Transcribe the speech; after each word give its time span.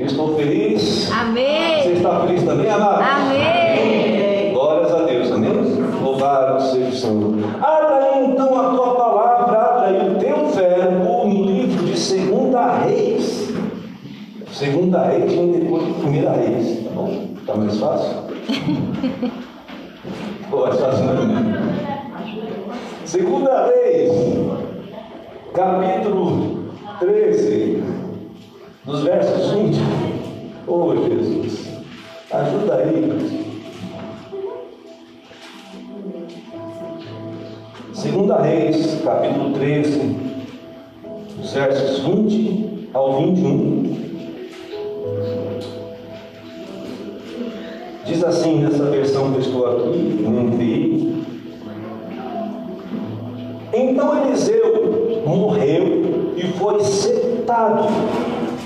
Eu 0.00 0.06
estou 0.06 0.34
feliz. 0.34 1.12
Amém. 1.12 1.82
Você 1.82 1.92
está 1.92 2.20
feliz 2.20 2.42
também, 2.42 2.70
amado? 2.70 3.02
Amém. 3.02 4.50
Glórias 4.50 4.94
a 4.94 5.02
Deus, 5.02 5.30
amém? 5.30 5.52
Louvado 6.02 6.62
seja 6.62 6.88
o 6.88 6.92
Senhor. 6.92 7.34
Abra 7.62 7.96
aí 7.96 8.30
então 8.30 8.58
a 8.58 8.70
tua 8.74 8.94
palavra, 8.94 9.58
abra 9.58 9.86
aí 9.88 10.08
o 10.08 10.14
teu 10.18 10.46
verbo 10.46 11.26
no 11.28 11.44
livro 11.44 11.84
de 11.84 11.98
Segunda 11.98 12.78
Reis. 12.78 13.52
Segunda 14.50 15.04
Reis 15.04 15.32
vem 15.32 15.52
depois 15.52 15.84
de 15.84 15.92
Primeira 15.92 16.32
Reis, 16.32 16.82
tá 16.82 16.90
bom? 16.94 17.28
Tá 17.46 17.54
mais 17.56 17.78
fácil? 17.78 18.16
Pô, 20.50 20.60
mais 20.62 20.80
fácil 20.80 21.04
não 21.04 21.12
é? 21.12 21.70
Segunda 23.04 23.66
Reis, 23.66 24.12
capítulo 25.52 26.70
13, 27.00 27.82
dos 28.84 29.02
versos 29.02 29.52
20. 29.52 29.99
Oh 30.72 30.94
Jesus, 30.94 31.66
ajuda 32.30 32.76
aí. 32.76 33.44
Segunda 37.92 38.40
Reis, 38.40 39.00
capítulo 39.02 39.52
13, 39.54 40.16
dos 41.38 41.52
versos 41.52 41.98
20 42.04 42.88
ao 42.94 43.18
21. 43.18 43.96
Diz 48.06 48.22
assim 48.22 48.60
nessa 48.60 48.84
versão 48.84 49.32
que 49.32 49.38
eu 49.38 49.40
estou 49.40 49.66
aqui, 49.66 49.98
no 49.98 50.30
NVI. 50.30 51.24
Então 53.72 54.24
Eliseu 54.24 55.24
morreu 55.26 56.32
e 56.36 56.46
foi 56.56 56.78
sepultado. 56.84 57.88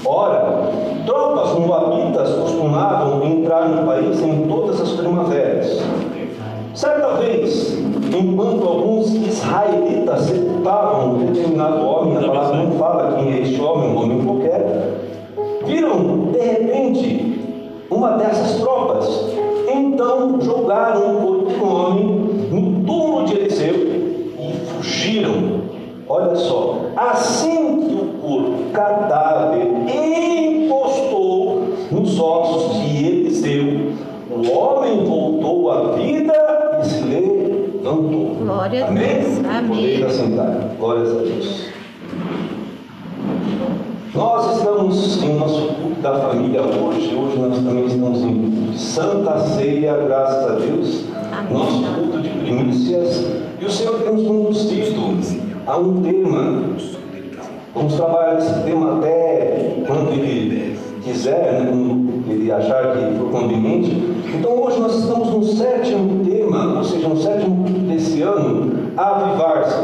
Ora, 0.06 0.70
tropas 1.06 1.58
moabitas 1.58 2.34
costumavam 2.34 3.24
entrar 3.24 3.68
no 3.70 3.86
país 3.86 4.20
em 4.20 4.46
todas 4.46 4.78
as 4.80 4.90
primaveras. 4.90 5.82
Certa 6.74 7.14
vez, 7.14 7.78
enquanto 8.12 8.68
alguns 8.68 9.14
israelitas 9.14 10.20
sepultavam 10.22 11.14
um 11.14 11.26
determinado 11.26 11.86
homem, 11.86 12.18
a 12.18 12.20
palavra 12.20 12.56
não 12.56 12.72
fala 12.72 13.16
quem 13.16 13.32
é 13.32 13.40
este 13.40 13.58
homem, 13.60 13.90
um 13.90 14.02
homem 14.02 14.24
qualquer, 14.24 15.00
viram 15.64 16.32
de 16.32 16.38
repente 16.38 17.40
uma 17.90 18.10
dessas 18.18 18.60
tropas. 18.60 19.08
Então 19.72 20.38
jogaram 20.40 21.16
o 21.16 21.20
corpo 21.22 21.50
do 21.50 21.64
homem 21.64 22.06
no 22.50 22.84
túmulo 22.84 23.24
de 23.24 23.36
Eliseu 23.36 23.74
e 23.74 24.66
fugiram. 24.66 25.62
Olha 26.06 26.36
só, 26.36 26.76
assim 26.94 27.80
que 27.80 27.94
o 27.94 28.20
corpo 28.20 28.70
cadáver 28.72 29.73
Glória 38.64 38.84
a 38.86 38.88
Amém? 38.88 39.20
Deus. 39.20 39.44
Amém. 39.44 39.68
Poder 39.68 40.06
assentar. 40.06 40.70
Glórias 40.78 41.10
a 41.10 41.18
Deus. 41.20 41.66
Nós 44.14 44.56
estamos 44.56 45.22
em 45.22 45.34
nosso 45.34 45.66
culto 45.74 46.00
da 46.00 46.14
família 46.18 46.62
hoje. 46.62 47.14
Hoje 47.14 47.38
nós 47.38 47.58
também 47.58 47.84
estamos 47.84 48.22
em 48.22 48.72
Santa 48.74 49.38
Ceia, 49.40 49.98
graças 50.06 50.50
a 50.50 50.54
Deus. 50.54 51.04
Amém. 51.30 51.52
Nosso 51.52 51.84
culto 51.94 52.22
de 52.22 52.28
primícias. 52.30 53.26
E 53.60 53.64
o 53.66 53.70
Senhor 53.70 54.00
tem 54.00 54.14
nos 54.14 54.26
conduzido 54.26 55.18
a 55.66 55.76
um 55.76 56.00
tema. 56.00 56.62
Vamos 57.74 57.94
trabalhar 57.96 58.38
esse 58.38 58.62
tema 58.62 58.96
até 58.96 59.82
quando 59.86 60.10
Ele 60.12 60.78
quiser, 61.02 61.64
né? 61.64 62.03
Ele 62.34 62.50
achar 62.50 62.96
que 62.96 63.18
for 63.18 63.30
conveniente. 63.30 63.90
Então 64.34 64.62
hoje 64.62 64.80
nós 64.80 64.94
estamos 64.96 65.28
no 65.28 65.44
sétimo 65.44 66.24
tema, 66.24 66.78
ou 66.78 66.84
seja, 66.84 67.08
no 67.08 67.16
sétimo 67.16 67.64
desse 67.88 68.22
ano, 68.22 68.90
avivar-se. 68.96 69.80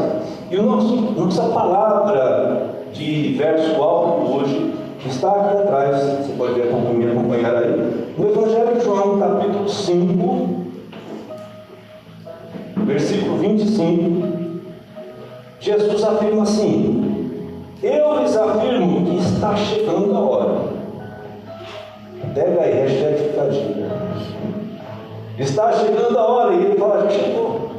E 0.51 0.57
o 0.57 0.63
nosso, 0.63 0.95
nossa 0.95 1.43
palavra 1.43 2.75
de 2.93 3.35
verso 3.37 3.81
alto 3.81 4.33
hoje 4.33 4.73
está 5.05 5.31
aqui 5.31 5.57
atrás, 5.57 5.95
você 5.95 6.33
pode 6.37 6.53
me 6.53 7.11
acompanhar 7.11 7.55
aí, 7.55 8.11
no 8.17 8.29
Evangelho 8.29 8.77
de 8.77 8.83
João, 8.83 9.17
capítulo 9.17 9.67
5, 9.67 10.49
versículo 12.85 13.37
25, 13.37 14.27
Jesus 15.59 16.03
afirma 16.03 16.43
assim: 16.43 17.29
Eu 17.81 18.19
lhes 18.19 18.35
afirmo 18.35 19.05
que 19.05 19.17
está 19.17 19.55
chegando 19.55 20.15
a 20.15 20.19
hora. 20.19 20.70
Pega 22.33 22.61
aí, 22.61 22.73
hashtag 22.73 23.17
ficadinha. 23.17 23.91
Está 25.37 25.71
chegando 25.73 26.17
a 26.17 26.25
hora, 26.25 26.53
e 26.53 26.65
ele 26.65 26.77
fala, 26.77 27.03
já 27.03 27.09
chegou. 27.09 27.71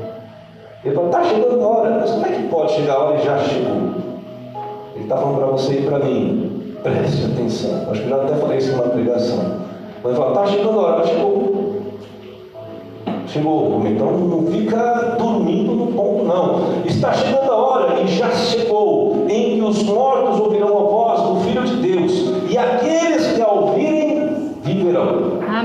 Ele 0.84 0.94
fala, 0.94 1.06
está 1.06 1.24
chegando 1.24 1.62
a 1.62 1.66
hora, 1.68 1.90
mas 2.00 2.10
como 2.10 2.26
é 2.26 2.28
que 2.30 2.48
pode 2.48 2.72
chegar 2.72 2.94
a 2.94 2.98
hora 3.04 3.18
e 3.18 3.24
já 3.24 3.38
chegou? 3.38 3.94
Ele 4.94 5.04
está 5.04 5.16
falando 5.16 5.38
para 5.38 5.46
você 5.46 5.74
e 5.74 5.82
para 5.82 5.98
mim. 6.00 6.74
Preste 6.82 7.24
atenção. 7.24 7.90
Acho 7.90 8.02
que 8.02 8.10
eu 8.10 8.16
já 8.16 8.24
até 8.24 8.34
falei 8.34 8.58
isso 8.58 8.72
numa 8.72 8.88
pregação. 8.88 9.62
Mas 10.02 10.12
ele 10.12 10.20
fala, 10.20 10.28
está 10.30 10.46
chegando 10.46 10.80
a 10.80 10.82
hora, 10.82 10.98
mas 10.98 11.08
chegou. 11.08 11.62
Chegou, 13.28 13.82
então 13.86 14.12
não 14.12 14.46
fica 14.48 15.16
dormindo 15.18 15.72
no 15.72 15.86
ponto, 15.92 16.24
não. 16.24 16.84
Está 16.84 17.14
chegando 17.14 17.50
a 17.50 17.56
hora 17.56 18.00
e 18.02 18.06
já 18.08 18.30
chegou 18.30 19.24
em 19.28 19.56
que 19.56 19.62
os 19.62 19.82
mortos 19.84 20.38
ouvirão 20.40 20.76
a 20.76 20.82
voz 20.82 21.01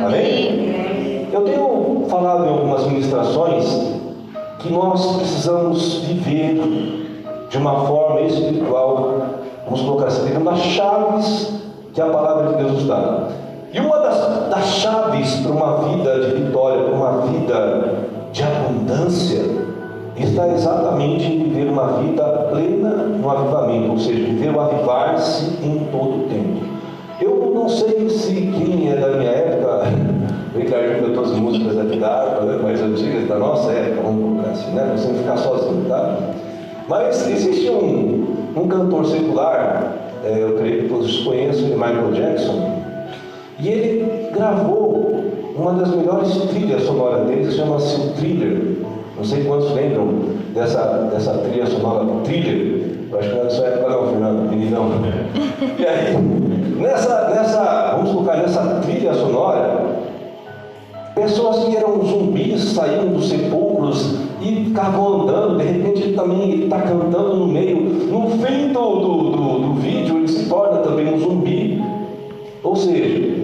Amém. 0.08 1.28
Eu 1.34 1.42
tenho 1.42 2.06
falado 2.08 2.46
em 2.46 2.50
algumas 2.50 2.88
ministrações 2.88 3.66
que 4.60 4.72
nós 4.72 5.18
precisamos 5.18 5.96
viver 6.06 6.56
de 7.50 7.58
uma 7.58 7.86
forma 7.86 8.22
espiritual, 8.22 9.22
vamos 9.66 9.82
colocar 9.82 10.08
assim, 10.08 10.28
pegando 10.28 10.50
as 10.50 10.60
chaves 10.60 11.54
que 11.94 12.00
a 12.00 12.06
palavra 12.06 12.54
de 12.54 12.64
Deus 12.64 12.72
nos 12.72 12.88
dá. 12.88 13.28
E 13.74 13.80
uma 13.82 14.00
das, 14.00 14.50
das 14.50 14.66
chaves 14.76 15.42
para 15.42 15.52
uma 15.52 15.90
vida 15.90 16.20
de 16.22 16.36
vitória, 16.42 16.84
para 16.84 16.94
uma 16.94 17.22
vida 17.24 18.06
de 18.32 18.44
abundância, 18.44 19.44
está 20.16 20.48
exatamente 20.48 21.26
em 21.26 21.44
viver 21.44 21.70
uma 21.70 21.98
vida 22.00 22.24
plena 22.50 22.90
no 22.90 23.30
avivamento, 23.30 23.92
ou 23.92 24.00
seja, 24.00 24.24
viver 24.24 24.56
o 24.56 24.62
avivar-se 24.62 25.46
em 25.62 25.86
todo 25.92 26.26
o 26.26 26.30
tempo. 26.30 26.66
Eu 27.20 27.52
não 27.54 27.68
sei 27.68 28.10
se 28.10 28.34
quem 28.34 28.92
é 28.92 28.96
da 28.96 29.10
minha 29.18 29.37
cantou 31.58 31.72
as 31.72 31.76
músicas 31.76 31.76
da 31.76 31.84
vida 31.84 32.08
harpa, 32.08 32.46
né, 32.46 32.60
mais 32.62 32.82
antigas 32.82 33.28
da 33.28 33.38
nossa 33.38 33.72
época, 33.72 34.02
vamos 34.04 34.24
colocar 34.24 34.50
assim, 34.52 34.72
né? 34.72 34.94
Você 34.96 35.08
não 35.08 35.16
ficar 35.16 35.38
sozinho, 35.38 35.86
tá? 35.88 36.18
Mas 36.88 37.28
existe 37.28 37.70
um, 37.70 38.36
um 38.56 38.68
cantor 38.68 39.06
secular, 39.06 39.94
é, 40.24 40.44
eu 40.44 40.56
creio 40.58 40.84
que 40.84 40.90
todos 40.90 41.20
conhecem, 41.24 41.70
Michael 41.70 42.12
Jackson, 42.14 42.78
e 43.60 43.68
ele 43.68 44.30
gravou 44.32 45.24
uma 45.56 45.74
das 45.74 45.90
melhores 45.90 46.34
trilhas 46.50 46.84
sonoras 46.84 47.28
dele, 47.28 47.48
que 47.48 47.54
chama-se 47.54 48.00
o 48.00 48.14
Thriller. 48.14 48.78
Não 49.18 49.24
sei 49.24 49.44
quantos 49.46 49.74
lembram 49.74 50.08
dessa, 50.54 51.10
dessa 51.12 51.34
trilha 51.40 51.66
sonora 51.66 52.06
Thriller. 52.24 52.98
Eu 53.12 53.18
acho 53.18 53.30
que 53.30 53.36
não 53.36 53.42
é 53.42 53.44
da 53.46 53.50
sua 53.50 53.66
época 53.66 53.90
não, 53.90 54.08
Fernando, 54.10 54.50
meninão. 54.50 54.90
E 55.80 55.86
aí, 55.86 56.16
nessa, 56.78 57.30
nessa, 57.30 57.96
vamos 57.96 58.12
colocar 58.12 58.38
nessa 58.38 58.62
trilha 58.84 59.14
sonora, 59.16 59.97
pessoas 61.18 61.66
que 61.66 61.76
eram 61.76 62.04
zumbis 62.06 62.64
saíam 62.74 63.08
dos 63.08 63.28
sepulcros 63.28 64.20
e 64.40 64.66
ficavam 64.66 65.22
andando, 65.22 65.58
de 65.58 65.64
repente 65.64 66.04
ele 66.04 66.16
também 66.16 66.64
está 66.64 66.80
cantando 66.82 67.36
no 67.36 67.48
meio. 67.48 67.82
No 67.82 68.30
fim 68.30 68.72
do, 68.72 69.00
do, 69.00 69.32
do, 69.32 69.60
do 69.60 69.74
vídeo 69.74 70.18
ele 70.18 70.28
se 70.28 70.48
torna 70.48 70.80
também 70.80 71.12
um 71.14 71.20
zumbi. 71.20 71.84
Ou 72.64 72.76
seja, 72.76 73.36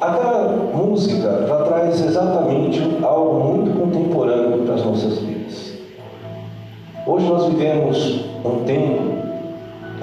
aquela 0.00 0.56
música 0.74 1.46
já 1.48 1.56
traz 1.62 2.04
exatamente 2.04 2.80
algo 3.02 3.44
muito 3.44 3.78
contemporâneo 3.78 4.58
para 4.64 4.74
as 4.74 4.84
nossas 4.84 5.18
vidas. 5.18 5.72
Hoje 7.06 7.26
nós 7.26 7.46
vivemos 7.46 8.26
um 8.44 8.64
tempo 8.64 9.02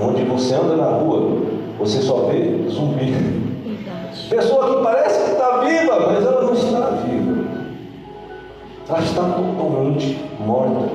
onde 0.02 0.24
você 0.24 0.56
anda 0.56 0.76
na 0.76 0.90
rua, 0.98 1.38
você 1.78 2.02
só 2.02 2.28
vê 2.32 2.68
zumbi. 2.70 3.14
Pessoa 4.30 4.78
que 4.78 4.84
parece 4.84 5.24
que 5.24 5.32
está 5.32 5.58
viva, 5.60 6.00
mas 6.08 6.26
ela 6.26 6.44
não 6.44 6.54
está 6.54 6.90
viva. 6.92 7.29
Ela 8.90 9.00
está 9.02 9.22
totalmente 9.22 10.20
morta, 10.40 10.90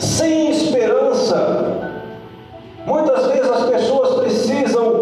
sem 0.00 0.50
esperança. 0.50 1.94
Muitas 2.84 3.26
vezes 3.28 3.48
as 3.48 3.70
pessoas 3.70 4.20
precisam 4.20 4.97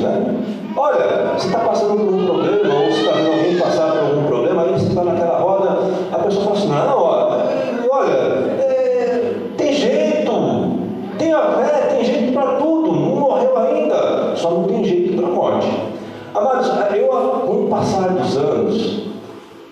né? 0.00 0.36
Olha, 0.76 1.32
você 1.36 1.46
está 1.46 1.60
passando 1.60 2.04
por 2.04 2.14
um 2.14 2.26
problema, 2.26 2.74
ou 2.74 2.86
você 2.86 3.00
está 3.00 3.12
vendo 3.12 3.32
alguém 3.32 3.58
passar 3.58 3.92
por 3.92 4.00
algum 4.00 4.26
problema, 4.26 4.62
aí 4.62 4.72
você 4.72 4.86
está 4.88 5.04
naquela 5.04 5.38
roda, 5.38 5.78
a 6.12 6.18
pessoa 6.18 6.44
fala 6.44 6.56
assim, 6.56 6.68
não, 6.68 7.02
olha, 7.02 7.46
olha 7.90 8.12
é, 8.60 9.34
tem 9.56 9.72
jeito, 9.72 10.32
tem 11.18 11.32
a 11.32 11.42
fé, 11.42 11.94
tem 11.94 12.04
jeito 12.04 12.32
para 12.32 12.56
tudo, 12.56 12.92
não 12.92 13.16
morreu 13.16 13.58
ainda, 13.58 14.36
só 14.36 14.50
não 14.50 14.64
tem 14.64 14.84
jeito 14.84 15.16
para 15.16 15.26
a 15.26 15.30
morte. 15.30 15.68
Amados, 16.34 16.70
eu, 16.94 17.08
com 17.08 17.64
o 17.64 17.68
passar 17.68 18.10
dos 18.10 18.36
anos, 18.36 19.06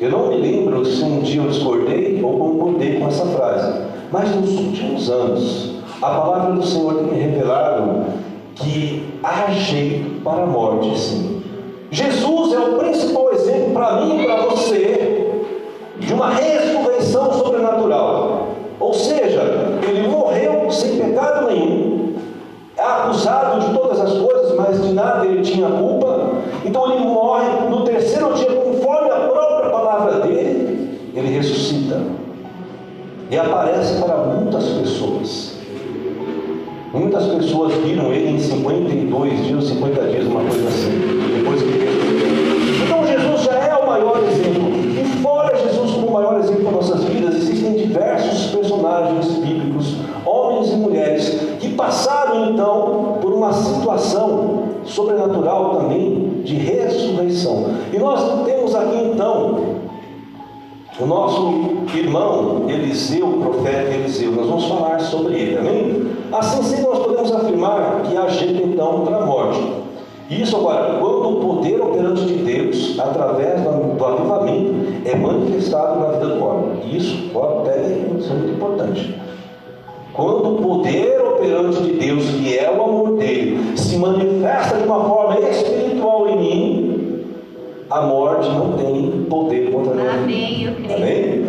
eu 0.01 0.11
não 0.11 0.29
me 0.29 0.37
lembro 0.37 0.85
se 0.85 1.05
um 1.05 1.21
dia 1.21 1.43
eu 1.43 1.49
discordei 1.49 2.21
ou 2.23 2.39
concordei 2.39 2.99
com 2.99 3.09
essa 3.09 3.27
frase, 3.27 3.81
mas 4.11 4.35
nos 4.35 4.59
últimos 4.59 5.11
anos, 5.11 5.75
a 6.01 6.09
palavra 6.09 6.53
do 6.55 6.63
Senhor 6.63 6.95
tem 6.95 7.05
me 7.05 7.19
revelado 7.19 8.05
que 8.55 9.05
há 9.23 9.51
jeito 9.51 10.14
para 10.25 10.43
a 10.43 10.47
morte, 10.47 10.99
sim. 10.99 11.43
Jesus 11.91 12.53
é 12.55 12.59
o 12.59 12.79
principal 12.79 13.33
exemplo 13.33 13.73
para 13.73 14.01
mim 14.01 14.23
e 14.23 14.27
para 14.27 14.47
você 14.47 15.31
de 15.99 16.13
uma 16.13 16.31
ressurreição 16.31 17.33
sobrenatural. 17.35 18.49
Ou 18.81 18.95
seja, 18.95 19.43
ele 19.87 20.09
morreu 20.09 20.71
sem 20.71 20.99
pecado 20.99 21.47
nenhum, 21.47 22.15
é 22.77 22.83
acusado 22.83 23.61
de 23.61 23.73
todas 23.73 24.01
as 24.01 24.13
coisas, 24.19 24.57
mas 24.57 24.83
de 24.83 24.93
nada 24.93 25.25
ele 25.27 25.43
tinha 25.43 25.69
culpa. 25.69 26.31
Então 26.65 26.91
ele 26.91 27.05
morre 27.05 27.69
no 27.69 27.85
terceiro 27.85 28.33
dia, 28.35 28.51
conforme 28.51 29.11
a 29.11 29.29
própria 29.29 29.71
palavra 29.71 30.21
dele, 30.21 31.13
ele 31.15 31.29
ressuscita 31.37 32.01
e 33.31 33.39
aparece 33.39 34.03
para 34.03 34.17
muitas 34.17 34.65
pessoas. 34.65 35.54
Muitas 36.95 37.27
pessoas 37.27 37.75
viram 37.85 38.13
ele 38.13 38.37
em 38.37 38.39
52 38.39 39.47
dias, 39.47 39.65
50 39.65 40.03
dias, 40.11 40.27
uma 40.27 40.43
coisa 40.43 40.69
assim, 40.69 40.91
depois 41.37 41.61
que 41.61 41.71
ressuscitou. 41.71 42.85
Então 42.85 43.07
Jesus 43.07 43.43
já 43.43 43.55
é 43.55 43.75
o 43.75 43.87
maior 43.87 44.23
exemplo. 44.23 44.71
E 44.97 45.05
fora 45.21 45.57
Jesus 45.57 45.91
como 45.91 46.07
o 46.07 46.13
maior 46.13 46.39
exemplo 46.39 46.63
para 46.63 46.71
nossas 46.71 47.03
vidas, 47.03 47.35
existem 47.35 47.73
diversos 47.73 48.53
personagens 48.53 49.27
bíblicos, 49.39 49.97
homens 50.25 50.73
e 50.73 50.77
mulheres, 50.77 51.41
que 51.59 51.71
passaram 51.71 52.53
então 52.53 53.19
por 53.21 53.33
uma 53.33 53.53
situação 53.53 54.63
sobrenatural 54.85 55.77
também 55.77 56.43
de 56.45 56.55
ressurreição. 56.55 57.71
E 57.93 57.99
nós 57.99 58.45
temos 58.45 58.73
aqui 58.73 59.11
então 59.13 59.74
o 60.99 61.07
nosso 61.07 61.53
irmão 61.97 62.67
Eliseu, 62.69 63.27
o 63.27 63.41
profeta 63.41 63.95
Eliseu, 63.95 64.31
nós 64.31 64.47
vamos 64.47 64.67
falar 64.67 65.01
sobre 65.01 65.35
ele, 65.35 65.59
amém? 65.59 66.07
Assim 66.33 66.63
sendo, 66.63 66.89
nós 66.89 66.99
podemos 67.01 67.33
afirmar 67.33 68.03
que 68.03 68.17
há 68.17 68.29
jeito 68.29 68.69
então 68.69 69.05
para 69.05 69.19
a 69.19 69.27
morte. 69.27 69.61
Isso 70.31 70.57
agora, 70.57 70.99
quando 71.01 71.31
o 71.31 71.41
poder 71.41 71.81
operante 71.81 72.25
de 72.25 72.35
Deus, 72.35 72.99
através 72.99 73.61
do 73.61 74.05
avivamento, 74.05 74.75
é 75.05 75.15
manifestado 75.17 76.01
na 76.01 76.07
vida 76.13 76.35
do 76.37 76.45
homem. 76.45 76.97
Isso, 76.97 77.29
pode 77.33 77.69
até 77.69 77.81
isso 78.19 78.31
é 78.31 78.35
muito 78.35 78.53
importante. 78.55 79.15
Quando 80.15 80.55
o 80.55 80.63
poder 80.63 81.21
operante 81.21 81.83
de 81.83 81.93
Deus, 81.95 82.25
que 82.31 82.57
é 82.57 82.71
o 82.71 82.85
amor 82.85 83.17
dele, 83.19 83.77
se 83.77 83.99
manifesta 83.99 84.79
de 84.79 84.85
uma 84.85 85.05
forma 85.05 85.41
espiritual 85.41 86.29
em 86.29 86.39
mim, 86.39 86.54
a 87.95 88.01
morte 88.01 88.49
não 88.49 88.73
tem 88.73 89.25
poder 89.31 89.71
contra 89.71 89.95
mim. 89.95 90.09
Amém, 90.09 90.65
eu 90.65 90.75
creio. 90.75 90.97
Amém? 90.97 91.47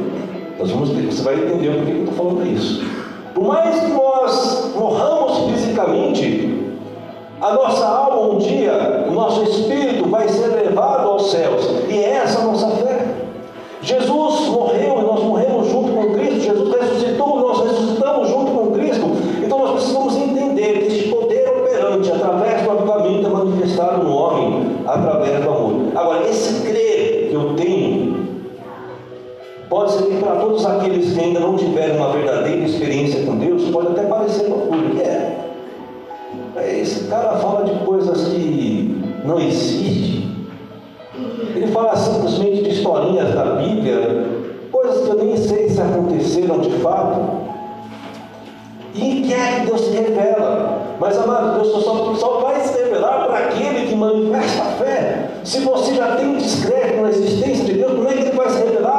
Nós 0.60 0.70
vamos 0.70 0.90
ver, 0.90 1.12
você 1.12 1.24
vai 1.24 1.34
entender 1.34 1.72
por 1.72 1.86
que 1.86 1.92
eu 1.92 2.04
estou 2.04 2.14
falando 2.14 2.48
isso. 2.48 2.86
Por 3.34 3.46
mais 3.46 3.80
que 3.80 3.88
nós 3.88 4.76
morramos 4.76 5.52
fisicamente, 5.52 6.70
a 7.42 7.52
nossa 7.52 7.84
alma 7.84 8.34
um 8.36 8.38
dia, 8.38 9.06
o 9.10 9.12
nosso 9.12 9.42
espírito 9.42 10.08
vai 10.08 10.28
ser 10.30 10.50
levado 10.50 11.10
aos 11.10 11.32
céus. 11.32 11.68
E 11.90 11.98
é 11.98 12.12
essa 12.12 12.42
a 12.42 12.46
nossa 12.46 12.70
fé. 12.76 13.08
Jesus 13.82 14.48
morreu 14.48 15.00
e 15.00 15.02
nós 15.02 15.24
morremos 15.24 15.68
junto 15.72 15.94
com 15.94 16.14
Cristo. 16.14 16.42
Jesus 16.42 16.76
ressuscitou 16.80 17.38
e 17.38 17.42
nós 17.42 17.64
ressuscitamos 17.64 18.30
junto 18.30 18.52
com 18.52 18.72
Cristo. 18.72 19.06
Então 19.44 19.58
nós 19.58 19.72
precisamos 19.72 20.16
entender 20.16 20.74
que 20.74 20.88
este 20.94 21.10
poder 21.10 21.50
operante 21.50 22.12
através 22.12 22.62
do 22.62 22.70
avivamento 22.70 23.26
é 23.26 23.30
manifestado 23.30 24.04
no 24.04 24.16
homem 24.16 24.76
através 24.88 25.44
do 25.44 25.50
amor. 25.50 25.76
Agora, 25.96 26.30
esse 26.30 26.62
crer 26.62 27.30
que 27.30 27.34
eu 27.34 27.56
tenho 27.56 28.26
pode 29.76 29.92
ser 29.92 30.04
que 30.06 30.16
para 30.24 30.38
todos 30.38 30.66
aqueles 30.66 31.12
que 31.12 31.20
ainda 31.20 31.42
não 31.42 31.58
tiveram 31.58 31.98
uma 31.98 32.14
verdadeira 32.14 32.66
experiência 32.66 33.26
com 33.26 33.36
Deus, 33.36 33.70
pode 33.72 33.88
até 33.88 34.04
parecer 34.04 34.48
loucura. 34.48 35.02
É. 35.04 36.80
Esse 36.80 37.10
cara 37.10 37.36
fala 37.40 37.66
de 37.66 37.78
coisas 37.86 38.30
que 38.30 39.04
não 39.26 39.38
existem. 39.38 40.34
Ele 41.54 41.68
fala 41.74 41.94
simplesmente 41.98 42.64
de 42.64 42.70
historinhas 42.70 43.36
da 43.36 43.44
Bíblia, 43.58 44.26
coisas 44.72 45.04
que 45.04 45.10
eu 45.10 45.26
nem 45.26 45.36
sei 45.36 45.68
se 45.68 45.82
aconteceram 45.82 46.60
de 46.60 46.72
fato. 46.78 47.20
E 48.94 49.26
quer 49.28 49.60
que 49.60 49.66
Deus 49.66 49.82
se 49.82 49.92
revela. 49.92 50.84
Mas, 51.02 51.18
amado, 51.18 51.56
Deus 51.56 51.84
só, 51.84 52.16
só 52.16 52.40
vai 52.40 52.62
se 52.62 52.82
revelar 52.82 53.26
para 53.26 53.40
aquele 53.40 53.88
que 53.88 53.96
manifesta 53.96 54.62
a 54.62 54.72
fé. 54.78 55.32
Se 55.44 55.60
você 55.60 55.94
já 55.96 56.16
tem 56.16 56.38
descrédito 56.38 57.02
na 57.02 57.10
existência 57.10 57.66
de 57.66 57.74
Deus, 57.74 57.92
como 57.92 58.08
é 58.08 58.14
que 58.14 58.22
ele 58.22 58.32
vai 58.32 58.50
se 58.50 58.64
revelar 58.64 58.95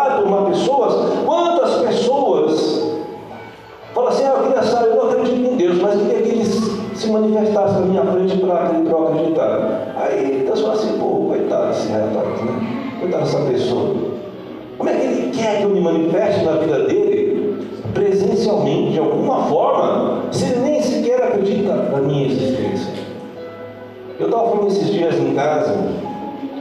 Eu 24.19 24.27
estava 24.27 24.49
falando 24.49 24.69
esses 24.69 24.91
dias 24.91 25.15
em 25.17 25.35
casa, 25.35 25.77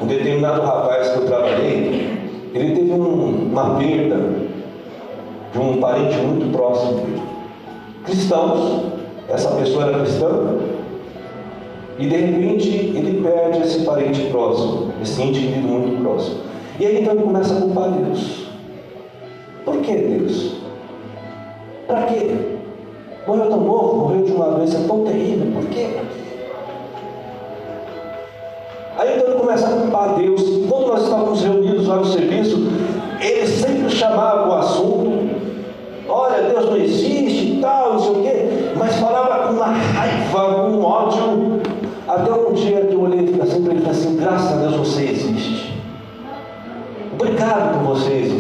um 0.01 0.05
determinado 0.05 0.61
rapaz 0.61 1.07
que 1.09 1.19
eu 1.19 1.25
trabalhei, 1.25 2.09
ele 2.53 2.75
teve 2.75 2.91
um, 2.91 3.49
uma 3.49 3.77
perda 3.77 4.17
de 5.53 5.59
um 5.59 5.77
parente 5.77 6.17
muito 6.17 6.51
próximo 6.51 6.95
dele. 6.95 7.21
Cristãos, 8.03 8.83
essa 9.29 9.51
pessoa 9.51 9.85
era 9.85 9.99
cristã, 9.99 10.57
e 11.97 12.07
de 12.07 12.15
repente 12.17 12.69
ele 12.69 13.21
perde 13.23 13.61
esse 13.61 13.85
parente 13.85 14.21
próximo, 14.25 14.91
esse 15.01 15.21
indivíduo 15.21 15.79
muito 15.79 16.01
próximo. 16.01 16.41
E 16.77 16.85
aí 16.85 17.01
então 17.01 17.13
ele 17.13 17.23
começa 17.23 17.55
a 17.55 17.61
culpar 17.61 17.89
Deus. 17.89 18.47
Por 19.63 19.77
que 19.77 19.95
Deus? 19.95 20.57
Para 21.87 22.03
quê? 22.03 22.35
Morreu 23.25 23.49
tão 23.49 23.61
novo, 23.61 23.95
morreu 23.97 24.25
de 24.25 24.31
uma 24.33 24.49
doença 24.49 24.85
tão 24.85 25.05
terrível, 25.05 25.53
por 25.53 25.69
quê? 25.69 25.87
Começa 29.95 30.03
a 30.03 30.07
Deus. 30.15 30.41
Quando 30.69 30.87
nós 30.87 31.03
estávamos 31.03 31.41
reunidos 31.41 31.87
lá 31.87 31.97
no 31.97 32.05
serviço, 32.05 32.67
ele 33.21 33.47
sempre 33.47 33.89
chamava 33.89 34.49
o 34.49 34.53
assunto. 34.53 35.35
Olha, 36.07 36.49
Deus 36.49 36.65
não 36.65 36.77
existe 36.77 37.59
tal, 37.61 37.93
não 37.93 37.99
sei 37.99 38.11
o 38.11 38.21
quê. 38.21 38.73
Mas 38.77 38.95
falava 38.97 39.47
com 39.47 39.53
uma 39.53 39.67
raiva, 39.67 40.53
com 40.53 40.69
um 40.71 40.83
ódio. 40.83 41.61
Até 42.07 42.31
um 42.31 42.53
dia 42.53 42.81
que 42.81 42.93
eu 42.93 43.01
olhei 43.01 43.23
para 43.23 43.31
ele 43.31 43.41
e 43.41 43.47
falei 43.47 43.89
assim, 43.89 44.15
graças 44.17 44.51
a 44.51 44.55
Deus 44.57 44.75
você 44.75 45.05
existe. 45.05 45.73
Obrigado 47.13 47.79
por 47.79 47.95
você 47.95 48.11
existir. 48.11 48.34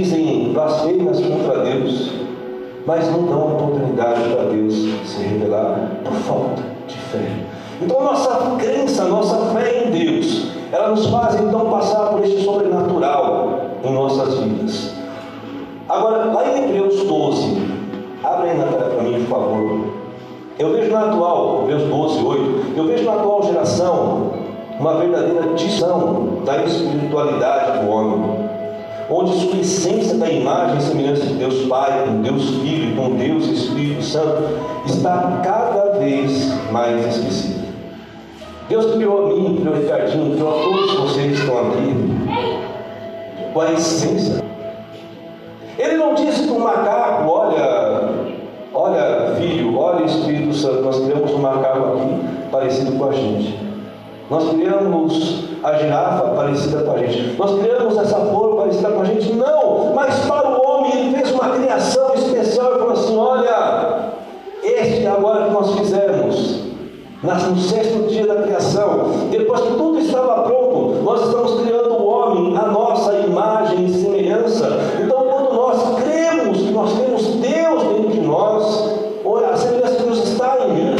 Dizem 0.00 0.52
blasfêmias 0.54 1.20
contra 1.20 1.62
Deus, 1.62 2.10
mas 2.86 3.06
não 3.12 3.24
dão 3.24 3.54
oportunidade 3.54 4.22
para 4.34 4.44
Deus 4.44 4.74
se 5.04 5.22
revelar 5.22 5.90
por 6.02 6.12
falta 6.14 6.62
de 6.88 6.96
fé. 6.96 7.28
Então, 7.82 8.02
nossa 8.02 8.56
crença, 8.58 9.04
nossa 9.04 9.54
fé 9.54 9.84
em 9.84 9.90
Deus, 9.90 10.52
ela 10.72 10.88
nos 10.88 11.06
faz 11.06 11.38
então 11.40 11.70
passar 11.70 12.06
por 12.10 12.24
este 12.24 12.42
sobrenatural 12.42 13.60
em 13.84 13.92
nossas 13.92 14.38
vidas. 14.38 14.94
Agora, 15.88 16.24
lá 16.32 16.48
em 16.48 16.64
Hebreus 16.64 17.02
12, 17.02 17.58
abre 18.24 18.50
aí 18.50 18.58
na 18.58 18.64
tela 18.66 18.94
para 18.94 19.02
mim, 19.02 19.24
por 19.24 19.38
favor. 19.38 19.80
Eu 20.58 20.72
vejo 20.72 20.92
na 20.92 21.08
atual, 21.08 21.62
Hebreus 21.62 21.82
12, 21.84 22.24
8, 22.24 22.64
eu 22.76 22.84
vejo 22.84 23.04
na 23.04 23.12
atual 23.12 23.42
geração 23.42 24.30
uma 24.78 24.94
verdadeira 24.94 25.54
disão 25.54 26.42
da 26.44 26.64
espiritualidade 26.64 27.80
do 27.80 27.90
homem, 27.90 28.49
onde 29.10 29.32
sua 29.40 29.58
essência 29.58 30.16
da 30.16 30.30
imagem 30.30 30.78
e 30.78 30.82
semelhança 30.82 31.26
de 31.26 31.34
Deus 31.34 31.66
Pai, 31.66 32.04
com 32.06 32.22
Deus 32.22 32.48
Filho, 32.62 32.94
com 32.94 33.16
Deus 33.16 33.46
Espírito 33.48 34.02
Santo, 34.04 34.44
está 34.86 35.40
cada 35.42 35.98
vez 35.98 36.48
mais 36.70 37.16
esquecida. 37.16 37.60
Deus 38.68 38.94
criou 38.94 39.26
a 39.26 39.28
mim, 39.30 39.56
criou 39.56 39.74
o 39.74 39.78
Ricardinho, 39.80 40.34
criou 40.34 40.48
a 40.48 40.62
todos 40.62 40.94
vocês 40.94 41.32
que 41.32 41.40
estão 41.40 41.58
aqui, 41.58 41.94
com 43.52 43.60
a 43.60 43.72
essência. 43.72 44.44
Ele 45.76 45.96
não 45.96 46.14
disse 46.14 46.44
para 46.44 46.56
o 46.56 46.60
macaco, 46.60 47.28
olha, 47.28 48.10
olha 48.72 49.34
filho, 49.40 49.76
olha 49.76 50.04
Espírito 50.04 50.54
Santo, 50.54 50.82
nós 50.82 51.00
criamos 51.00 51.32
um 51.32 51.38
macaco 51.38 51.96
aqui 51.96 52.48
parecido 52.52 52.92
com 52.92 53.08
a 53.08 53.12
gente. 53.12 53.58
Nós 54.30 54.48
criamos 54.50 55.49
a 55.62 55.74
girafa 55.74 56.28
parecida 56.28 56.82
com 56.82 56.92
a 56.92 56.98
gente. 56.98 57.36
Nós 57.36 57.58
criamos 57.60 57.96
essa 57.98 58.16
flor 58.16 58.56
parecida 58.56 58.90
com 58.90 59.02
a 59.02 59.04
gente. 59.04 59.32
Não, 59.32 59.92
mas 59.94 60.18
para 60.26 60.48
o 60.48 60.62
homem 60.62 60.92
ele 60.98 61.16
fez 61.16 61.30
uma 61.32 61.50
criação 61.50 62.14
especial 62.14 62.74
e 62.74 62.78
falou 62.78 62.92
assim: 62.92 63.16
olha, 63.16 64.12
este 64.62 65.06
agora 65.06 65.46
que 65.46 65.52
nós 65.52 65.74
fizemos, 65.78 66.60
no 67.22 67.60
sexto 67.60 68.08
dia 68.08 68.26
da 68.26 68.42
criação, 68.42 69.28
depois 69.30 69.60
que 69.60 69.74
tudo 69.74 69.98
estava 69.98 70.42
pronto, 70.42 71.02
nós 71.02 71.26
estamos 71.26 71.60
criando 71.60 71.92
o 71.92 72.06
homem, 72.06 72.56
a 72.56 72.66
nossa 72.66 73.12
imagem 73.14 73.86
e 73.86 73.92
semelhança. 73.92 74.68
Então, 75.04 75.24
quando 75.24 75.52
nós 75.54 76.02
cremos 76.02 76.58
que 76.58 76.70
nós 76.70 76.92
temos 76.94 77.26
Deus 77.36 77.82
dentro 77.82 78.12
de 78.12 78.20
nós, 78.20 78.94
olha, 79.24 79.48
a 79.48 79.56
semelhança 79.56 79.96
de 79.96 80.04
Deus 80.04 80.18
está 80.28 80.58
em 80.60 80.72
mim. 80.72 80.96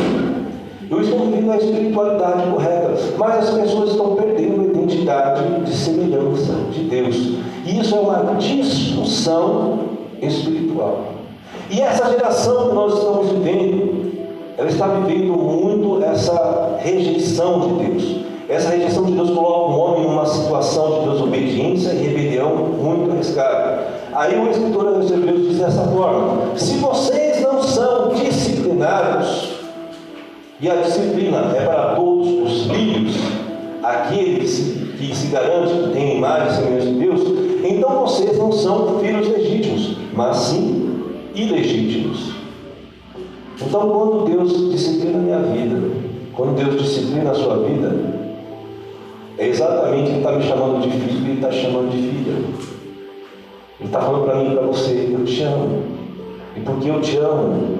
Eu 0.90 1.00
estou 1.00 1.20
vivendo 1.20 1.52
a 1.52 1.56
espiritualidade 1.56 2.50
correta, 2.50 2.94
mas 3.16 3.48
as 3.48 3.54
pessoas 3.54 3.90
estão 3.90 4.16
perdendo 4.16 4.60
a 4.60 4.64
identidade 4.64 5.60
de 5.60 5.72
semelhança 5.72 6.52
de 6.72 6.82
Deus. 6.82 7.16
E 7.64 7.78
isso 7.80 7.94
é 7.94 8.00
uma 8.00 8.18
disfunção 9.20 9.78
espiritual. 10.22 11.04
E 11.70 11.80
essa 11.80 12.10
geração 12.10 12.68
que 12.68 12.74
nós 12.74 12.94
estamos 12.94 13.28
vivendo, 13.28 14.10
ela 14.56 14.68
está 14.68 14.86
vivendo 14.88 15.32
muito 15.32 16.02
essa 16.02 16.78
rejeição 16.80 17.60
de 17.60 17.84
Deus. 17.84 18.16
Essa 18.48 18.70
rejeição 18.70 19.04
de 19.04 19.12
Deus 19.12 19.30
coloca 19.30 19.72
o 19.72 19.78
homem 19.78 20.02
numa 20.02 20.26
situação 20.26 21.00
de 21.00 21.10
desobediência 21.10 21.90
e 21.92 22.06
rebelião 22.06 22.56
muito 22.56 23.12
arriscada. 23.12 23.86
Aí 24.12 24.36
o 24.36 24.50
escritor 24.50 24.92
dos 24.94 25.10
Hebreus 25.10 25.48
diz 25.48 25.58
dessa 25.58 25.82
forma: 25.82 26.56
se 26.56 26.78
vocês 26.78 27.40
não 27.40 27.62
são 27.62 28.08
disciplinados, 28.08 29.60
e 30.60 30.68
a 30.68 30.76
disciplina 30.76 31.52
é 31.56 31.64
para 31.64 31.94
todos 31.94 32.28
os 32.28 32.66
filhos, 32.66 33.16
aqueles 33.82 34.80
que 34.98 35.16
se 35.16 35.28
garantem 35.28 35.84
que 35.84 35.90
têm 35.90 36.16
imagem 36.18 36.64
e 36.64 36.99
então 37.90 38.06
vocês 38.06 38.38
não 38.38 38.52
são 38.52 39.00
filhos 39.00 39.28
legítimos, 39.28 39.96
mas 40.14 40.36
sim 40.36 41.02
ilegítimos. 41.34 42.32
Então, 43.60 43.80
quando 43.90 44.24
Deus 44.26 44.70
disciplina 44.70 45.18
a 45.18 45.22
minha 45.22 45.38
vida, 45.40 45.90
quando 46.32 46.54
Deus 46.54 46.80
disciplina 46.80 47.32
a 47.32 47.34
sua 47.34 47.56
vida, 47.58 47.96
é 49.38 49.48
exatamente 49.48 50.10
Ele 50.10 50.18
está 50.18 50.32
me 50.32 50.42
chamando 50.44 50.82
de 50.82 50.90
filho 50.90 51.26
e 51.26 51.30
Ele 51.30 51.34
está 51.34 51.50
chamando 51.50 51.90
de 51.90 51.98
filha. 51.98 52.32
Ele 53.80 53.86
está 53.86 54.00
falando 54.00 54.24
para 54.24 54.36
mim 54.36 54.52
e 54.52 54.54
para 54.54 54.66
você: 54.66 55.10
eu 55.12 55.24
te 55.24 55.42
amo. 55.42 55.82
E 56.56 56.60
porque 56.60 56.90
eu 56.90 57.00
te 57.00 57.16
amo, 57.16 57.78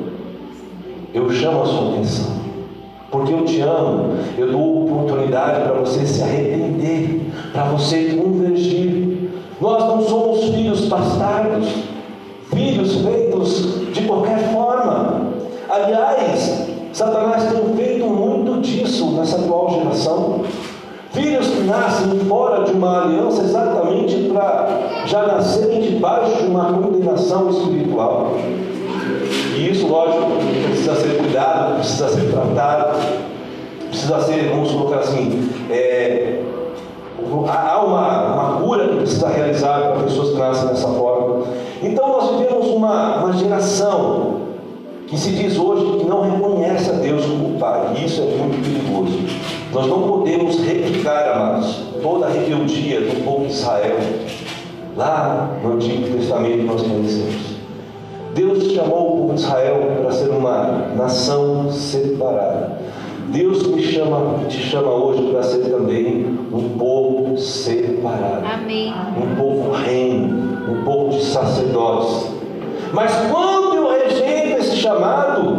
eu 1.15 1.31
chamo 1.31 1.63
a 1.63 1.67
sua 1.67 1.93
atenção. 1.93 2.41
Porque 3.11 3.33
eu 3.33 3.45
te 3.45 3.61
amo, 3.61 4.17
eu 4.37 4.51
dou 4.51 4.85
oportunidade 4.85 5.63
para 5.63 5.73
você 5.81 6.05
se 6.05 6.23
arrepender, 6.23 7.21
para 7.53 7.65
você 7.65 8.17
convergir. 8.17 9.11
Nós 9.61 9.85
não 9.85 10.03
somos 10.03 10.45
filhos 10.55 10.87
bastardos, 10.87 11.69
filhos 12.51 12.97
feitos 13.03 13.93
de 13.93 14.03
qualquer 14.05 14.39
forma. 14.53 15.33
Aliás, 15.69 16.67
Satanás 17.01 17.45
tem 17.45 17.77
feito 17.77 18.05
muito 18.05 18.61
disso 18.61 19.13
nessa 19.13 19.37
atual 19.37 19.71
geração. 19.71 20.43
Filhos 21.13 21.47
que 21.47 21.63
nascem 21.63 22.19
fora 22.29 22.63
de 22.65 22.73
uma 22.73 23.05
aliança 23.05 23.41
exatamente 23.41 24.29
para 24.31 24.69
já 25.07 25.27
nascerem 25.27 25.81
debaixo 25.81 26.37
de 26.37 26.49
uma 26.49 26.75
condenação 26.75 27.49
espiritual. 27.49 28.33
E 29.57 29.71
isso, 29.71 29.87
lógico, 29.87 30.27
precisa 30.69 30.95
ser 30.97 31.17
cuidado, 31.17 31.77
precisa 31.77 32.09
ser 32.11 32.31
tratado, 32.31 32.99
precisa 33.89 34.21
ser, 34.21 34.51
vamos 34.51 34.71
colocar 34.71 34.99
assim, 34.99 35.49
é, 35.71 36.43
há 37.49 37.81
uma, 37.83 38.35
uma 38.35 38.61
cura 38.61 38.89
que 38.89 38.97
precisa 38.97 39.29
realizar 39.29 39.93
para 39.93 40.03
pessoas 40.03 40.33
que 40.33 40.39
nascem 40.39 40.69
dessa 40.69 40.89
forma. 40.89 41.47
Então 41.83 42.09
nós 42.09 42.37
vivemos 42.37 42.67
uma, 42.67 43.25
uma 43.25 43.33
geração 43.33 44.40
que 45.11 45.19
se 45.19 45.33
diz 45.33 45.59
hoje 45.59 45.99
que 45.99 46.05
não 46.05 46.23
reconhece 46.23 46.89
a 46.89 46.93
Deus 46.93 47.27
como 47.27 47.59
Pai, 47.59 47.97
e 47.97 48.07
isso 48.07 48.23
é 48.23 48.27
muito 48.27 48.63
perigoso. 48.63 49.19
Nós 49.73 49.87
não 49.89 50.03
podemos 50.03 50.61
replicar, 50.61 51.33
amados, 51.33 51.83
toda 52.01 52.27
a 52.27 52.31
rebeldia 52.31 53.01
do 53.01 53.25
povo 53.25 53.47
de 53.47 53.53
Israel, 53.53 53.99
lá 54.97 55.51
no 55.65 55.73
Antigo 55.73 56.17
Testamento 56.17 56.63
nós 56.63 56.83
conhecemos. 56.83 57.59
Deus 58.35 58.73
chamou 58.73 59.09
o 59.09 59.17
povo 59.23 59.35
de 59.35 59.41
Israel 59.41 59.97
para 60.01 60.13
ser 60.13 60.31
uma 60.31 60.93
nação 60.97 61.73
separada. 61.73 62.79
Deus 63.33 63.67
me 63.67 63.83
chama, 63.83 64.45
te 64.49 64.59
chama 64.59 64.93
hoje 64.93 65.23
para 65.33 65.43
ser 65.43 65.59
também 65.71 66.39
um 66.53 66.69
povo 66.79 67.37
separado. 67.37 68.47
Amém. 68.47 68.93
Um 69.17 69.37
povo 69.37 69.73
reino, 69.73 70.73
um 70.73 70.85
povo 70.85 71.19
de 71.19 71.25
sacerdotes. 71.25 72.31
Mas 72.93 73.13
quando 73.31 73.70
chamado, 74.81 75.57